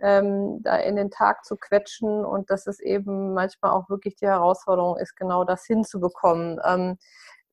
[0.00, 4.26] ähm, da in den Tag zu quetschen und dass es eben manchmal auch wirklich die
[4.26, 6.60] Herausforderung ist, genau das hinzubekommen.
[6.64, 6.98] Ähm,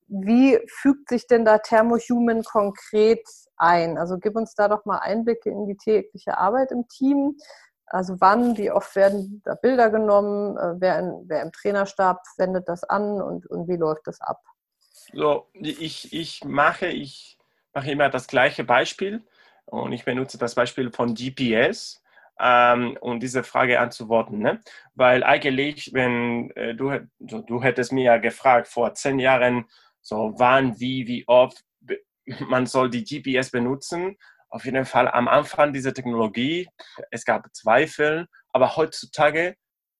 [0.08, 3.23] wie fügt sich denn da Thermohuman konkret
[3.58, 3.97] ein?
[3.97, 7.38] Also gib uns da doch mal Einblicke in die tägliche Arbeit im Team.
[7.86, 12.67] Also wann, wie oft werden da Bilder genommen, äh, wer, in, wer im Trainerstab sendet
[12.67, 14.41] das an und, und wie läuft das ab?
[15.13, 17.38] So, ich, ich mache, ich
[17.73, 19.23] mache immer das gleiche Beispiel
[19.69, 22.01] und ich benutze das Beispiel von GPS,
[22.39, 24.39] ähm, um diese Frage anzuworten.
[24.39, 24.62] Ne?
[24.95, 29.65] Weil eigentlich, wenn äh, du, du hättest mir ja gefragt vor zehn Jahren,
[30.01, 31.63] so wann, wie, wie oft
[32.47, 34.17] man soll die GPS benutzen.
[34.49, 36.67] Auf jeden Fall am Anfang dieser Technologie,
[37.12, 39.55] es gab Zweifel, aber heutzutage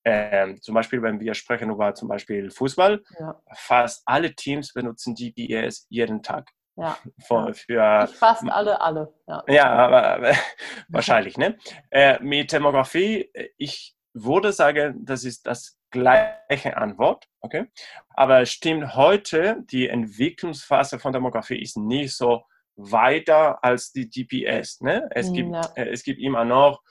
[0.06, 3.40] ähm, zum Beispiel, wenn wir sprechen über zum Beispiel Fußball, ja.
[3.54, 6.50] fast alle Teams benutzen GPS jeden Tag.
[6.80, 6.98] Ja.
[7.28, 9.14] Für, für fast alle, alle.
[9.28, 10.34] Ja, ja aber,
[10.88, 11.38] wahrscheinlich.
[11.38, 11.58] Ne?
[11.90, 17.28] Äh, mit Thermografie, ich würde sagen, das ist das gleiche Antwort.
[17.42, 17.66] Okay?
[18.16, 22.44] Aber stimmt heute, die Entwicklungsphase von Thermografie ist nicht so
[22.78, 24.80] weiter als die GPS.
[24.80, 25.10] Ne?
[25.12, 25.62] Es, hm, gibt, ja.
[25.76, 26.82] äh, es gibt immer noch,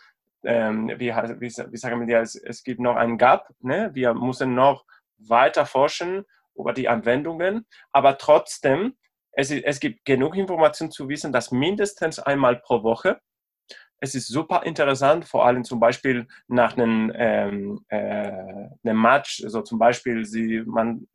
[0.44, 3.48] ähm, wie, wie, wie, sagen wir das, es gibt noch einen Gap.
[3.60, 3.90] Ne?
[3.94, 4.84] Wir müssen noch
[5.16, 8.96] weiter forschen über die Anwendungen, aber trotzdem
[9.38, 13.20] es, es gibt genug Informationen zu wissen, dass mindestens einmal pro Woche.
[14.00, 18.32] Es ist super interessant, vor allem zum Beispiel nach einem, ähm, äh,
[18.82, 21.06] einem Match, so zum Beispiel sie, man,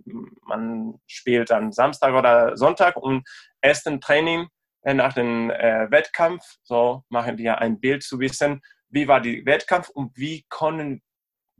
[0.45, 3.27] man spielt am Samstag oder Sonntag und
[3.59, 4.47] ersten Training
[4.83, 9.45] äh, nach dem äh, Wettkampf, so machen wir ein Bild zu wissen, wie war der
[9.45, 11.01] Wettkampf und wie können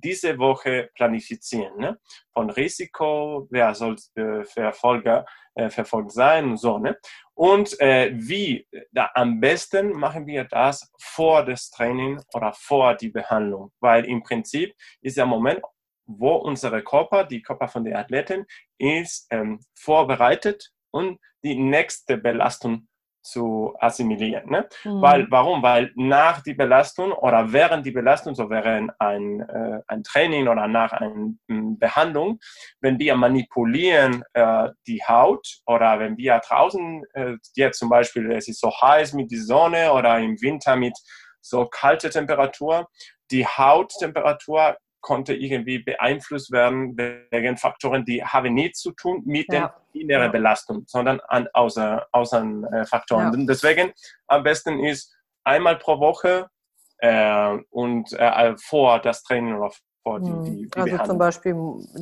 [0.03, 1.77] diese Woche planifizieren.
[1.77, 1.99] Ne?
[2.33, 6.77] Von Risiko, wer soll äh, Verfolger, äh, verfolgt sein und so.
[6.77, 6.97] Ne?
[7.33, 13.09] Und äh, wie, da am besten machen wir das vor das Training oder vor die
[13.09, 15.61] Behandlung, weil im Prinzip ist der Moment,
[16.05, 18.45] wo unsere Körper, die Körper von den Athleten,
[18.77, 22.87] ist ähm, vorbereitet und die nächste Belastung
[23.23, 24.49] zu assimilieren.
[24.49, 24.67] Ne?
[24.83, 25.01] Mhm.
[25.01, 25.63] Weil, warum?
[25.63, 30.67] Weil nach die Belastung oder während die Belastung, so während ein, äh, ein Training oder
[30.67, 32.39] nach einer hm, Behandlung,
[32.81, 38.47] wenn wir manipulieren äh, die Haut oder wenn wir draußen, äh, jetzt zum Beispiel, es
[38.47, 40.97] ist so heiß mit der Sonne oder im Winter mit
[41.41, 42.87] so kalte Temperatur,
[43.31, 49.75] die Hauttemperatur konnte irgendwie beeinflusst werden wegen Faktoren, die haben nichts zu tun mit ja.
[49.93, 50.31] der inneren ja.
[50.31, 53.37] Belastung, sondern an außer, außer äh, Faktoren.
[53.37, 53.45] Ja.
[53.45, 53.91] Deswegen
[54.27, 55.13] am besten ist
[55.43, 56.49] einmal pro Woche
[56.97, 59.71] äh, und äh, vor das Training oder
[60.03, 60.43] vor die, hm.
[60.45, 61.07] die, die Also Behandlung.
[61.07, 61.55] zum Beispiel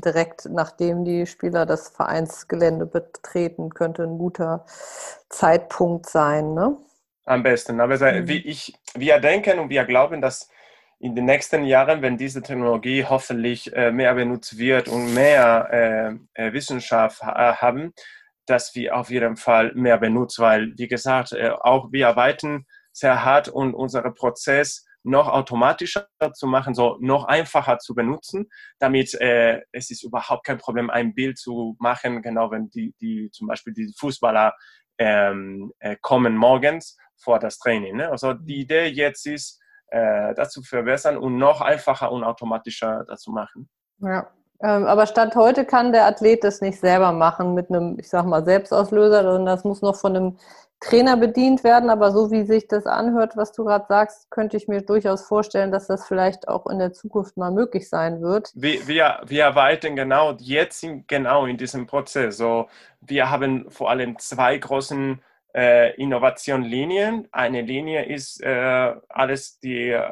[0.05, 4.65] direkt nachdem die Spieler das Vereinsgelände betreten, könnte ein guter
[5.27, 6.77] Zeitpunkt sein, ne?
[7.25, 7.79] Am besten.
[7.79, 8.27] Aber mhm.
[8.27, 10.49] wie ich, wir denken und wir glauben, dass
[11.01, 16.45] in den nächsten Jahren, wenn diese Technologie hoffentlich äh, mehr benutzt wird und mehr äh,
[16.45, 17.93] äh Wissenschaft ha haben,
[18.45, 23.47] dass wir auf jeden Fall mehr benutzen, weil, wie gesagt, auch wir arbeiten sehr hart
[23.47, 28.47] und unser Prozess noch automatischer zu machen, so noch einfacher zu benutzen,
[28.79, 33.31] damit äh, es ist überhaupt kein Problem, ein Bild zu machen, genau wenn die, die
[33.31, 34.53] zum Beispiel die Fußballer
[34.97, 37.97] ähm, äh, kommen morgens vor das Training.
[37.97, 38.09] Ne?
[38.09, 39.59] Also die Idee jetzt ist,
[39.91, 43.69] äh, dazu verbessern und noch einfacher und automatischer dazu machen.
[43.99, 44.27] Ja,
[44.63, 48.25] ähm, aber Stand heute kann der Athlet das nicht selber machen mit einem, ich sag
[48.25, 50.37] mal, Selbstauslöser, sondern das muss noch von einem
[50.79, 51.89] Trainer bedient werden.
[51.89, 55.71] Aber so wie sich das anhört, was du gerade sagst, könnte ich mir durchaus vorstellen,
[55.71, 58.51] dass das vielleicht auch in der Zukunft mal möglich sein wird.
[58.55, 62.37] Wir, wir, wir arbeiten genau jetzt in, genau in diesem Prozess.
[62.37, 62.67] So,
[63.01, 65.21] wir haben vor allem zwei großen
[65.55, 67.27] äh, Innovationlinien.
[67.31, 70.11] Eine Linie ist äh, alles, die äh,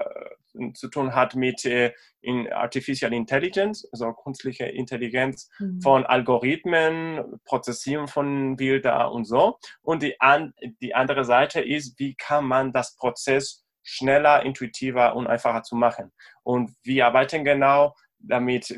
[0.74, 5.82] zu tun hat mit äh, in Artificial Intelligence, also künstliche Intelligenz mhm.
[5.82, 9.58] von Algorithmen, Prozessieren von Bildern und so.
[9.82, 15.28] Und die, an, die andere Seite ist, wie kann man das Prozess schneller, intuitiver und
[15.28, 16.12] einfacher zu machen.
[16.44, 18.70] Und wir arbeiten genau damit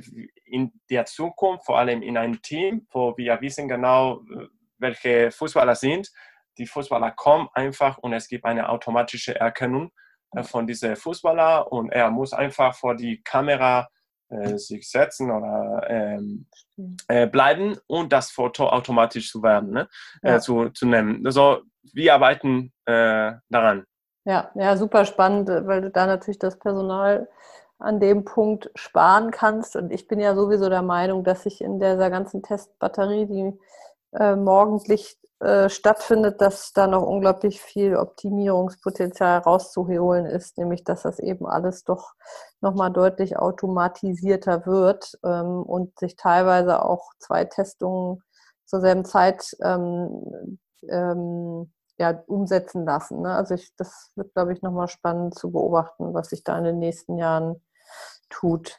[0.45, 4.21] in der Zukunft, vor allem in einem Team, wo wir wissen genau,
[4.77, 6.11] welche Fußballer sind,
[6.57, 9.91] die Fußballer kommen einfach und es gibt eine automatische Erkennung
[10.35, 13.87] äh, von diesem Fußballer und er muss einfach vor die Kamera
[14.29, 16.47] äh, sich setzen oder ähm,
[17.07, 19.89] äh, bleiben und das Foto automatisch zu werden, ne?
[20.21, 20.39] Äh, ja.
[20.39, 21.25] zu, zu nehmen.
[21.25, 21.61] Also
[21.93, 23.85] wir arbeiten äh, daran.
[24.23, 27.27] Ja, ja, super spannend, weil du da natürlich das Personal
[27.79, 29.75] an dem Punkt sparen kannst.
[29.75, 33.59] Und ich bin ja sowieso der Meinung, dass sich in dieser ganzen Testbatterie, die
[34.17, 41.17] äh, morgendlich äh, stattfindet, dass da noch unglaublich viel Optimierungspotenzial rauszuholen ist, nämlich dass das
[41.17, 42.13] eben alles doch
[42.61, 48.21] nochmal deutlich automatisierter wird ähm, und sich teilweise auch zwei Testungen
[48.65, 53.23] zur selben Zeit ähm, ähm, ja, umsetzen lassen.
[53.23, 53.33] Ne?
[53.33, 56.77] Also ich, das wird, glaube ich, nochmal spannend zu beobachten, was sich da in den
[56.77, 57.63] nächsten Jahren
[58.29, 58.77] tut.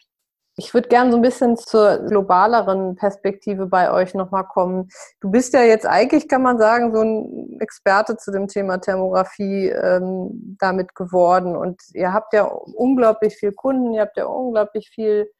[0.56, 4.90] Ich würde gerne so ein bisschen zur globaleren Perspektive bei euch nochmal kommen.
[5.20, 9.68] Du bist ja jetzt eigentlich, kann man sagen, so ein Experte zu dem Thema Thermografie
[9.68, 11.56] ähm, damit geworden.
[11.56, 15.30] Und ihr habt ja unglaublich viel Kunden, ihr habt ja unglaublich viel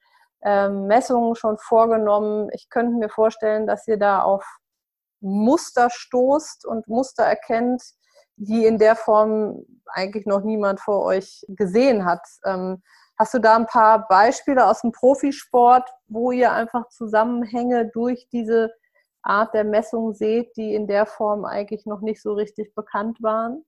[0.42, 2.48] ähm, Messungen schon vorgenommen.
[2.52, 4.44] Ich könnte mir vorstellen, dass ihr da auf
[5.20, 7.82] Muster stoßt und Muster erkennt,
[8.36, 12.22] die in der Form eigentlich noch niemand vor euch gesehen hat.
[12.44, 12.82] Ähm,
[13.22, 18.72] Hast du da ein paar Beispiele aus dem Profisport, wo ihr einfach Zusammenhänge durch diese
[19.22, 23.64] Art der Messung seht, die in der Form eigentlich noch nicht so richtig bekannt waren?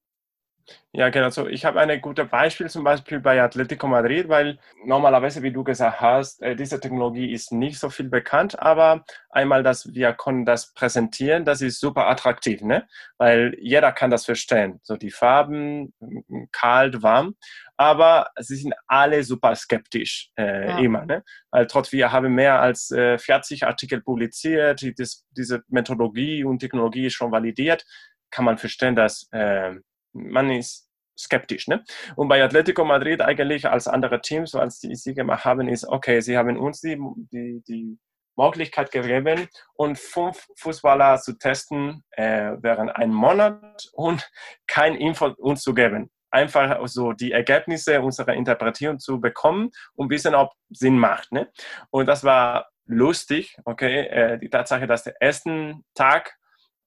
[0.92, 1.28] Ja, genau.
[1.30, 5.64] So, ich habe ein gutes Beispiel zum Beispiel bei Atletico Madrid, weil normalerweise, wie du
[5.64, 10.44] gesagt hast, äh, diese Technologie ist nicht so viel bekannt, aber einmal, dass wir können
[10.44, 12.86] das präsentieren, das ist super attraktiv, ne?
[13.18, 14.80] Weil jeder kann das verstehen.
[14.82, 15.92] So die Farben,
[16.52, 17.34] kalt, warm,
[17.76, 20.78] aber sie sind alle super skeptisch äh, ja.
[20.78, 21.24] immer, ne?
[21.50, 26.60] Weil trotz wir haben mehr als äh, 40 Artikel publiziert, die, das, diese Methodologie und
[26.60, 27.84] Technologie ist schon validiert,
[28.30, 29.74] kann man verstehen, dass äh,
[30.14, 30.88] man ist
[31.18, 31.68] skeptisch.
[31.68, 31.84] Ne?
[32.16, 36.20] Und bei Atletico Madrid eigentlich als andere Teams, als die sie gemacht haben, ist, okay,
[36.20, 36.98] sie haben uns die,
[37.30, 37.98] die, die
[38.36, 44.28] Möglichkeit gegeben, und fünf Fußballer zu testen äh, während einem Monat und
[44.66, 46.10] kein Info uns zu geben.
[46.30, 51.30] Einfach so die Ergebnisse unserer Interpretation zu bekommen und wissen, ob Sinn macht.
[51.30, 51.48] Ne?
[51.90, 56.34] Und das war lustig, okay, äh, die Tatsache, dass der ersten Tag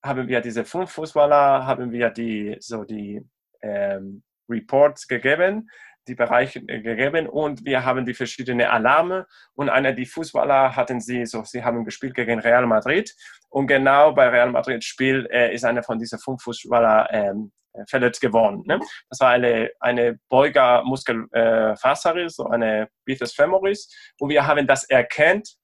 [0.08, 3.22] haben wir diese fünf Fußballer, haben wir die, so die
[3.62, 5.70] ähm, Reports gegeben.
[6.08, 11.26] die Bereiche gegeben und wir haben die verschiedenen Alarme und einer die Fußballer hatten sie
[11.26, 13.14] so sie haben gespielt gegen Real Madrid
[13.50, 17.52] und genau bei Real Madrid Spiel äh, ist einer von diesen fünf Fußballer ähm,
[17.88, 18.64] verletzt geworden.
[18.66, 18.80] Ne?
[19.10, 23.90] Das war eine, eine Beugermuskelfaser, äh, so eine Bitus femoris
[24.20, 25.58] und wir haben das erkannt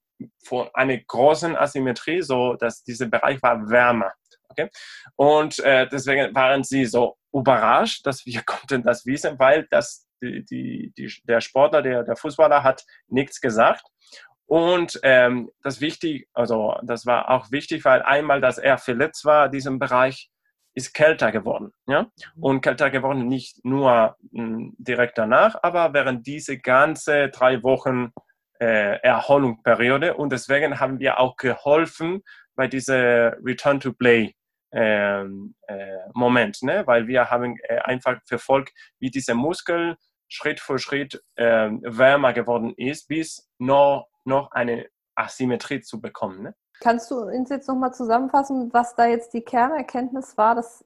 [0.46, 4.12] von einer großen Asymmetrie, so dass dieser Bereich war wärmer.
[4.58, 4.70] Okay?
[5.16, 10.46] Und äh, deswegen waren sie so überrascht, dass wir konnten das wissen, weil das die,
[10.46, 13.86] die, die, der Sportler, der, der Fußballer hat nichts gesagt.
[14.46, 19.48] Und ähm, das wichtig, also das war auch wichtig, weil einmal, dass er verletzt war
[19.48, 20.30] in diesem Bereich,
[20.76, 21.72] ist kälter geworden.
[21.88, 22.08] Ja?
[22.40, 28.12] Und kälter geworden nicht nur mh, hm, direkt danach, aber während diese ganze drei Wochen
[28.60, 30.16] äh, Erholungsperiode.
[30.16, 32.24] Und deswegen haben wir auch geholfen
[32.56, 34.36] bei dieser Return to Play
[36.14, 36.86] Moment, ne?
[36.86, 39.98] weil wir haben äh, einfach verfolgt, wie dieser Muskel
[40.28, 46.42] Schritt für Schritt äh, wärmer geworden ist, bis noch, noch eine Asymmetrie zu bekommen.
[46.42, 46.56] Ne?
[46.80, 50.56] Kannst du uns jetzt nochmal zusammenfassen, was da jetzt die Kernerkenntnis war?
[50.56, 50.84] Dass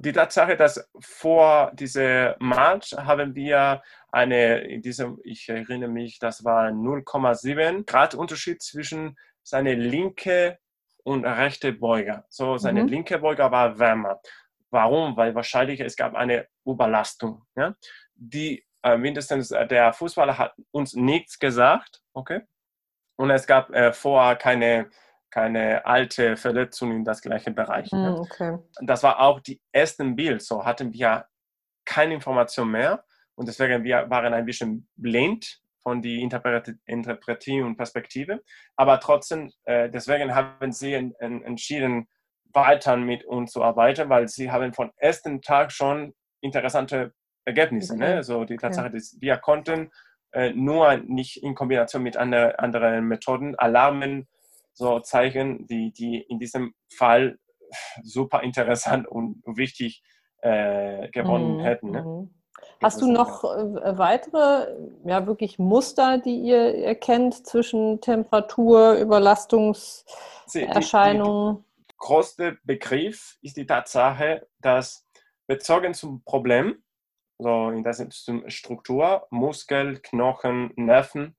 [0.00, 6.44] die Tatsache, dass vor diesem Match haben wir eine, in diesem, ich erinnere mich, das
[6.44, 10.58] war 0,7 Grad Unterschied zwischen seine linke
[11.04, 12.24] und rechte Beuger.
[12.28, 12.88] So, seine mhm.
[12.88, 14.20] linke Beuger war wärmer.
[14.70, 15.16] Warum?
[15.16, 17.44] Weil wahrscheinlich es gab eine Überlastung.
[17.56, 17.74] Ja?
[18.14, 22.42] Die äh, mindestens äh, der Fußballer hat uns nichts gesagt, okay?
[23.16, 24.90] Und es gab äh, vorher keine,
[25.30, 27.90] keine alte Verletzung in das gleiche Bereich.
[27.92, 28.58] Mhm, okay.
[28.80, 30.42] Das war auch die ersten Bild.
[30.42, 31.26] So hatten wir
[31.84, 38.42] keine Information mehr und deswegen wir waren ein bisschen blind von die Interpretie und Perspektive.
[38.76, 42.08] Aber trotzdem, äh, deswegen haben sie en, en, entschieden,
[42.52, 47.12] weiter mit uns zu arbeiten, weil sie haben von ersten Tag schon interessante
[47.44, 47.96] Ergebnisse.
[47.96, 48.06] Ne?
[48.06, 48.14] Okay.
[48.16, 48.22] Ne?
[48.24, 48.96] So die Tatsache, okay.
[48.96, 49.90] dass wir konnten
[50.32, 54.28] äh, nur nicht in Kombination mit andere, anderen Methoden Alarmen
[54.72, 57.38] so zeigen, die, die in diesem Fall
[58.02, 60.02] super interessant und wichtig
[60.42, 61.60] äh, gewonnen mhm.
[61.60, 61.90] hätten.
[61.90, 62.02] Ne?
[62.02, 62.34] Mhm.
[62.82, 71.56] Hast du noch äh, weitere, ja wirklich Muster, die ihr erkennt zwischen Temperatur, Überlastungserscheinungen?
[71.56, 71.64] Der
[71.98, 75.06] größte Begriff ist die Tatsache, dass
[75.46, 76.82] bezogen zum Problem,
[77.38, 77.94] so in der
[78.46, 81.34] Struktur, Muskel, Knochen, Nerven,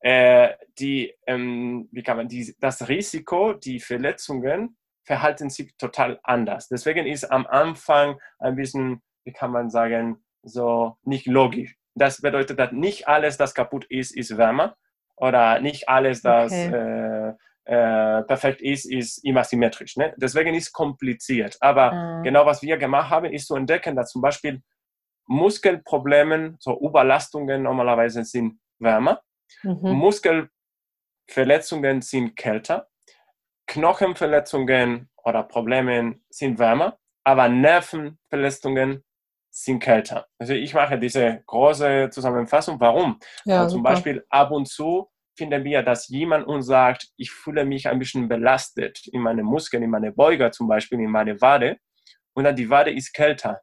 [0.00, 6.68] äh, die, ähm, wie kann man, die, das Risiko, die Verletzungen verhalten sich total anders.
[6.68, 11.76] Deswegen ist am Anfang ein bisschen, wie kann man sagen, so nicht logisch.
[11.94, 14.76] Das bedeutet, dass nicht alles, das kaputt ist, ist wärmer
[15.16, 16.72] oder nicht alles, das okay.
[16.74, 17.34] äh,
[17.64, 19.96] äh, perfekt ist, ist immer symmetrisch.
[19.96, 20.14] Ne?
[20.16, 21.56] Deswegen ist es kompliziert.
[21.60, 22.22] Aber mhm.
[22.22, 24.62] genau was wir gemacht haben, ist zu entdecken, dass zum Beispiel
[25.26, 29.20] Muskelprobleme, so Überlastungen normalerweise sind wärmer,
[29.62, 29.90] mhm.
[31.28, 32.86] Muskelverletzungen sind kälter,
[33.66, 39.02] Knochenverletzungen oder Probleme sind wärmer, aber Nervenverletzungen
[39.56, 40.26] sind kälter.
[40.38, 42.78] Also ich mache diese große Zusammenfassung.
[42.78, 43.18] Warum?
[43.46, 47.88] Ja, zum Beispiel ab und zu finden wir, dass jemand uns sagt, ich fühle mich
[47.88, 51.78] ein bisschen belastet in meine Muskeln, in meine Beuger zum Beispiel, in meine Wade.
[52.34, 53.62] Und dann die Wade ist kälter.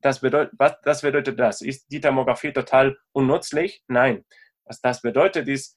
[0.00, 1.60] Das bedeutet, was das bedeutet das?
[1.60, 3.82] Ist die Thermografie total unnützlich?
[3.86, 4.24] Nein.
[4.64, 5.76] Was das bedeutet ist,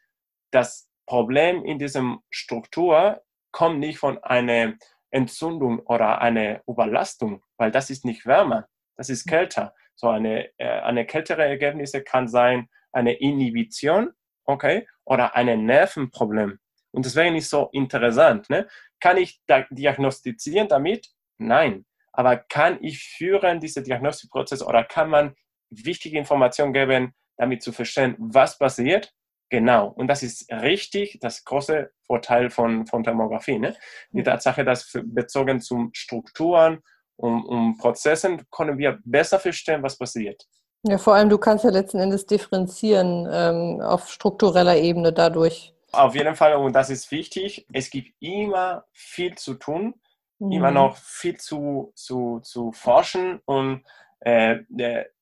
[0.52, 3.22] das Problem in diesem Struktur
[3.52, 4.76] kommt nicht von einer
[5.10, 8.68] Entzündung oder einer Überlastung, weil das ist nicht wärmer
[8.98, 9.74] das ist kälter.
[9.96, 14.12] So eine, äh, eine kältere Ergebnisse kann sein eine Inhibition,
[14.46, 16.60] okay, oder ein Nervenproblem.
[16.92, 18.50] Und deswegen ist so interessant.
[18.50, 18.68] Ne?
[19.00, 21.10] Kann ich da diagnostizieren damit?
[21.38, 21.86] Nein.
[22.12, 25.36] Aber kann ich führen diese Diagnostikprozess oder kann man
[25.70, 29.14] wichtige Informationen geben, damit zu verstehen, was passiert?
[29.50, 29.88] Genau.
[29.88, 33.60] Und das ist richtig das große Vorteil von, von Thermografie.
[33.60, 33.76] Ne?
[34.12, 36.82] Die Tatsache, dass bezogen zu Strukturen
[37.22, 40.48] um, um Prozessen können wir besser verstehen, was passiert.
[40.84, 45.74] Ja, vor allem, du kannst ja letzten Endes differenzieren ähm, auf struktureller Ebene dadurch.
[45.92, 49.94] Auf jeden Fall, und das ist wichtig, es gibt immer viel zu tun,
[50.40, 50.52] mhm.
[50.52, 53.84] immer noch viel zu, zu, zu forschen und
[54.22, 54.60] äh,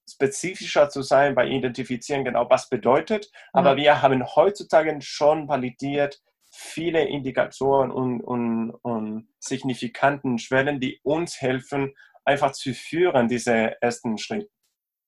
[0.10, 3.32] spezifischer zu sein bei Identifizieren, genau was bedeutet.
[3.52, 6.22] Aber wir haben heutzutage schon validiert,
[6.60, 11.94] viele Indikatoren und, und, und signifikanten Schwellen, die uns helfen,
[12.26, 14.50] einfach zu führen, diese ersten Schritte.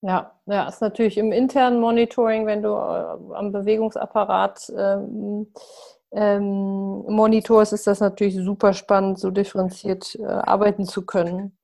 [0.02, 5.54] Ja, ja, ist natürlich im internen Monitoring, wenn du äh, am Bewegungsapparat ähm,
[6.12, 11.58] ähm, monitorst, ist das natürlich super spannend, so differenziert äh, arbeiten zu können.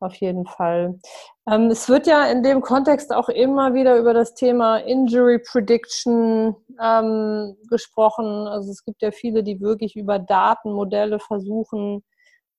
[0.00, 0.98] auf jeden Fall.
[1.50, 6.54] Ähm, es wird ja in dem Kontext auch immer wieder über das Thema Injury Prediction
[6.80, 8.46] ähm, gesprochen.
[8.46, 12.02] Also es gibt ja viele, die wirklich über Datenmodelle versuchen,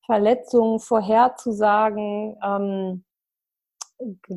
[0.05, 2.37] Verletzungen vorherzusagen.
[2.43, 3.03] Ähm,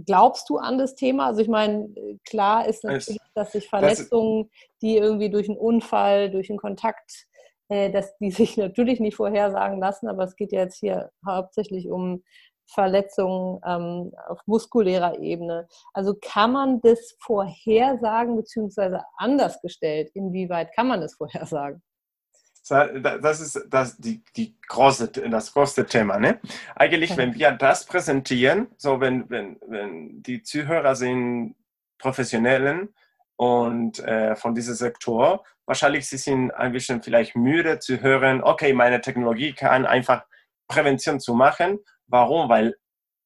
[0.07, 1.27] glaubst du an das Thema?
[1.27, 1.89] Also ich meine,
[2.25, 4.51] klar ist natürlich, dass sich Verletzungen,
[4.83, 7.27] die irgendwie durch einen Unfall, durch einen Kontakt,
[7.69, 11.91] äh, dass die sich natürlich nicht vorhersagen lassen, aber es geht ja jetzt hier hauptsächlich
[11.91, 12.23] um
[12.67, 15.69] Verletzungen ähm, auf muskulärer Ebene.
[15.93, 21.83] Also kann man das vorhersagen, beziehungsweise anders gestellt, inwieweit kann man das vorhersagen?
[22.67, 26.19] Das ist das, die, die große, das große Thema.
[26.19, 26.41] Ne?
[26.75, 31.57] Eigentlich, wenn wir das präsentieren, so wenn, wenn, wenn die Zuhörer sind
[31.99, 32.95] Professionellen
[33.37, 38.73] und äh, von diesem Sektor, wahrscheinlich sie sind ein bisschen vielleicht müde zu hören, okay,
[38.73, 40.25] meine Technologie kann einfach
[40.67, 41.81] Prävention zu machen.
[42.15, 42.49] Warum?
[42.49, 42.77] Weil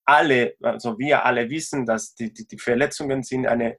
[0.07, 3.77] alle, also wir alle wissen, dass die, die, die Verletzungen sind eine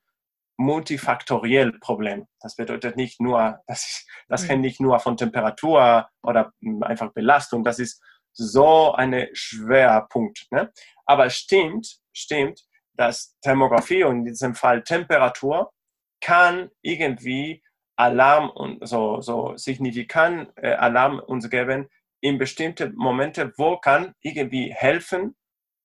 [0.57, 2.27] multifaktoriell Problem.
[2.39, 7.63] Das bedeutet nicht nur, das, das hängt nicht nur von Temperatur oder hm, einfach Belastung.
[7.63, 8.03] Das ist
[8.33, 10.45] so ein schwerer Punkt.
[10.51, 10.71] Ne?
[11.07, 12.61] Aber stimmt, stimmt,
[12.93, 15.71] dass Thermografie und in diesem Fall Temperatur
[16.21, 17.63] kann irgendwie
[17.95, 21.89] Alarm und so, so signifikant äh, Alarm uns geben
[22.21, 25.35] in bestimmte Momente, wo kann irgendwie helfen,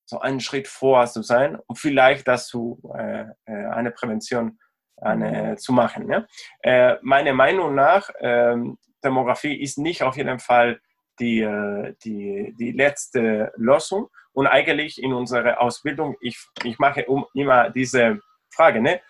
[0.06, 4.58] so einen Schritt vor zu sein und vielleicht dazu äh, äh eine Prävention
[4.96, 6.10] eine, zu machen.
[6.10, 6.26] Ja?
[6.62, 10.80] Äh, meiner Meinung nach, ähm, Demografie ist nicht auf jeden Fall
[11.20, 14.08] die, äh, die, die letzte Lösung.
[14.32, 18.20] Und eigentlich in unserer Ausbildung, ich, ich mache um, immer diese
[18.50, 19.00] Frage, ne?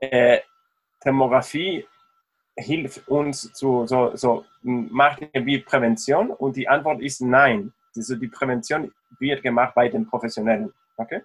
[0.00, 0.40] Äh,
[1.04, 1.86] Demografie
[2.56, 6.30] hilft uns zu, so, so, machen wir Prävention?
[6.30, 7.72] Und die Antwort ist nein.
[7.96, 10.72] Also die Prävention wird gemacht bei den Professionellen.
[10.96, 11.22] Okay?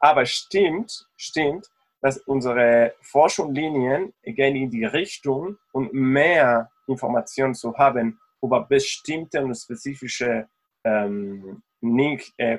[0.00, 1.70] Aber stimmt, stimmt,
[2.00, 9.54] dass unsere Forschungslinien gehen in die Richtung, um mehr Informationen zu haben über bestimmte und
[9.54, 10.46] spezifische
[10.84, 11.62] ähm,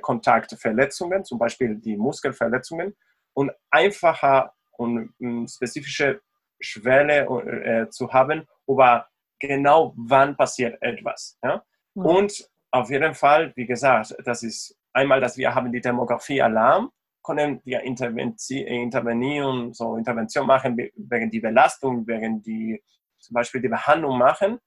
[0.02, 2.96] Kontaktverletzungen, zum Beispiel die Muskelverletzungen,
[3.34, 6.22] und einfacher und ähm, spezifische
[6.66, 9.08] Schwelle äh, zu haben über
[9.40, 11.38] genau wann passiert etwas.
[11.44, 11.64] Ja?
[11.94, 12.06] Mhm.
[12.06, 16.92] Und auf jeden Fall, wie gesagt, das ist einmal, dass wir haben die Demografie-Alarm,
[17.24, 22.84] können wir intervenieren, so Intervention machen wegen die Belastung, wegen die
[23.20, 24.60] zum Beispiel die Behandlung machen.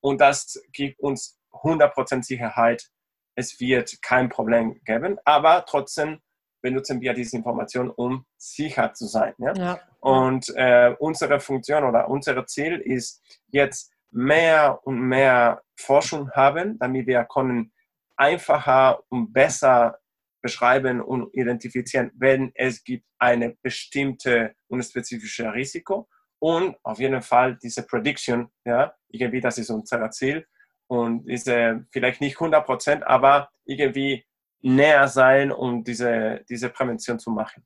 [0.00, 2.88] Und das gibt uns 100% Sicherheit,
[3.34, 6.20] es wird kein Problem geben, aber trotzdem
[6.64, 9.34] benutzen wir diese Information, um sicher zu sein.
[9.36, 9.52] Ja?
[9.54, 9.80] ja.
[10.00, 17.06] Und äh, unsere Funktion oder unser Ziel ist jetzt mehr und mehr Forschung haben, damit
[17.06, 17.70] wir können
[18.16, 19.98] einfacher und besser
[20.40, 26.08] beschreiben und identifizieren, wenn es gibt eine bestimmte und spezifische Risiko.
[26.38, 30.46] Und auf jeden Fall diese Prediction, ja, irgendwie, das ist unser Ziel.
[30.86, 34.24] Und diese vielleicht nicht 100 Prozent, aber irgendwie
[34.64, 37.64] näher sein, um diese, diese Prävention zu machen.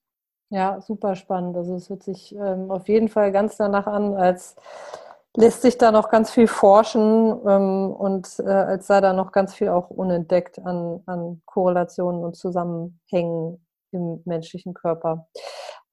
[0.51, 1.57] Ja, super spannend.
[1.57, 4.57] Also es hört sich ähm, auf jeden Fall ganz danach an, als
[5.36, 9.55] lässt sich da noch ganz viel forschen ähm, und äh, als sei da noch ganz
[9.55, 15.28] viel auch unentdeckt an, an Korrelationen und Zusammenhängen im menschlichen Körper.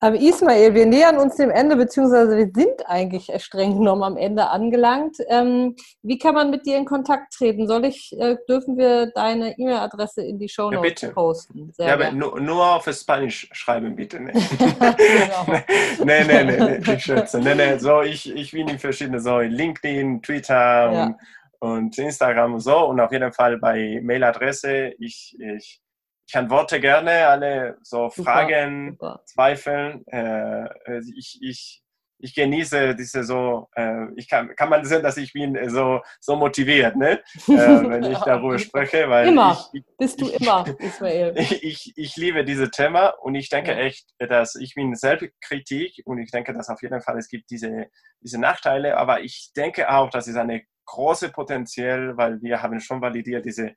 [0.06, 4.48] Aber Ismail, wir nähern uns dem Ende, beziehungsweise wir sind eigentlich streng genommen am Ende
[4.52, 5.18] angelangt.
[5.30, 7.68] Ähm, wie kann man mit dir in Kontakt treten?
[7.68, 11.74] Soll ich, äh, dürfen wir deine E-Mail-Adresse in die Show Notes ja, posten?
[11.74, 14.20] Sehr ja, aber nur, nur auf Spanisch schreiben, bitte.
[14.20, 14.32] Ne?
[14.60, 15.48] genau.
[16.06, 17.40] nee, nee, nee, nee, ich schätze.
[17.40, 21.06] Nee, nee, so, ich, ich bin in verschiedenen, so in LinkedIn, Twitter ja.
[21.06, 21.16] und,
[21.62, 22.78] und Instagram und so.
[22.90, 25.82] Und auf jeden Fall bei Mailadresse, ich, ich
[26.28, 29.22] ich antworte gerne alle so super, Fragen, super.
[29.26, 30.06] Zweifeln.
[30.08, 30.68] Äh,
[31.16, 31.84] ich, ich,
[32.18, 36.36] ich genieße diese so, äh, ich kann, kann man sehen, dass ich bin so, so
[36.36, 37.22] motiviert, ne?
[37.48, 39.08] Äh, wenn ich darüber spreche.
[39.10, 41.34] Weil immer, ich, bist du immer, Ismael.
[41.38, 43.78] Ich, ich, ich liebe dieses Thema und ich denke ja.
[43.78, 47.88] echt, dass ich bin Selbstkritik und ich denke, dass auf jeden Fall es gibt diese,
[48.22, 53.02] diese Nachteile, aber ich denke auch, dass es eine große Potenzial, weil wir haben schon
[53.02, 53.76] validiert diese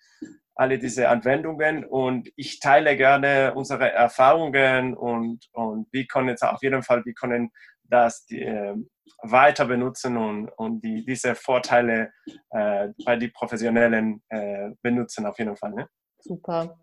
[0.58, 6.60] alle diese Anwendungen und ich teile gerne unsere Erfahrungen und, und wir können jetzt auf
[6.62, 7.52] jeden Fall, wir können
[7.84, 8.74] das die, äh,
[9.22, 12.12] weiter benutzen und, und die, diese Vorteile
[12.50, 15.70] äh, bei den Professionellen äh, benutzen auf jeden Fall.
[15.74, 15.88] Ne?
[16.18, 16.76] Super.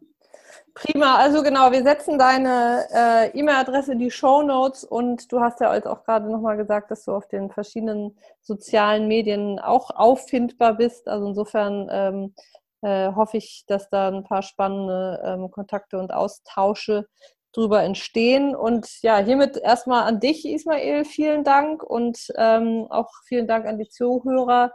[0.74, 5.62] Prima, also genau, wir setzen deine äh, E-Mail-Adresse in die Show Notes und du hast
[5.62, 10.74] ja jetzt auch gerade nochmal gesagt, dass du auf den verschiedenen sozialen Medien auch auffindbar
[10.74, 11.08] bist.
[11.08, 12.34] Also insofern ähm,
[12.82, 17.08] äh, hoffe ich, dass da ein paar spannende ähm, Kontakte und Austausche
[17.54, 18.56] drüber entstehen.
[18.56, 23.78] Und ja, hiermit erstmal an dich, Ismail, vielen Dank und ähm, auch vielen Dank an
[23.78, 24.72] die Zuhörer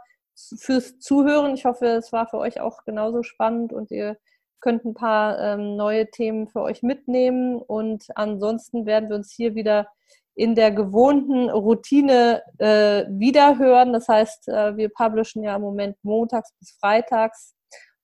[0.57, 1.53] fürs Zuhören.
[1.53, 4.17] Ich hoffe, es war für euch auch genauso spannend und ihr
[4.61, 7.61] könnt ein paar ähm, neue Themen für euch mitnehmen.
[7.61, 9.87] Und ansonsten werden wir uns hier wieder
[10.35, 13.93] in der gewohnten Routine äh, wiederhören.
[13.93, 17.55] Das heißt, äh, wir publishen ja im Moment montags bis freitags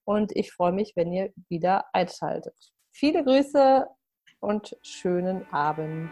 [0.03, 2.55] und ich freue mich, wenn ihr wieder einschaltet.
[2.91, 3.87] Viele Grüße
[4.39, 6.11] und schönen Abend.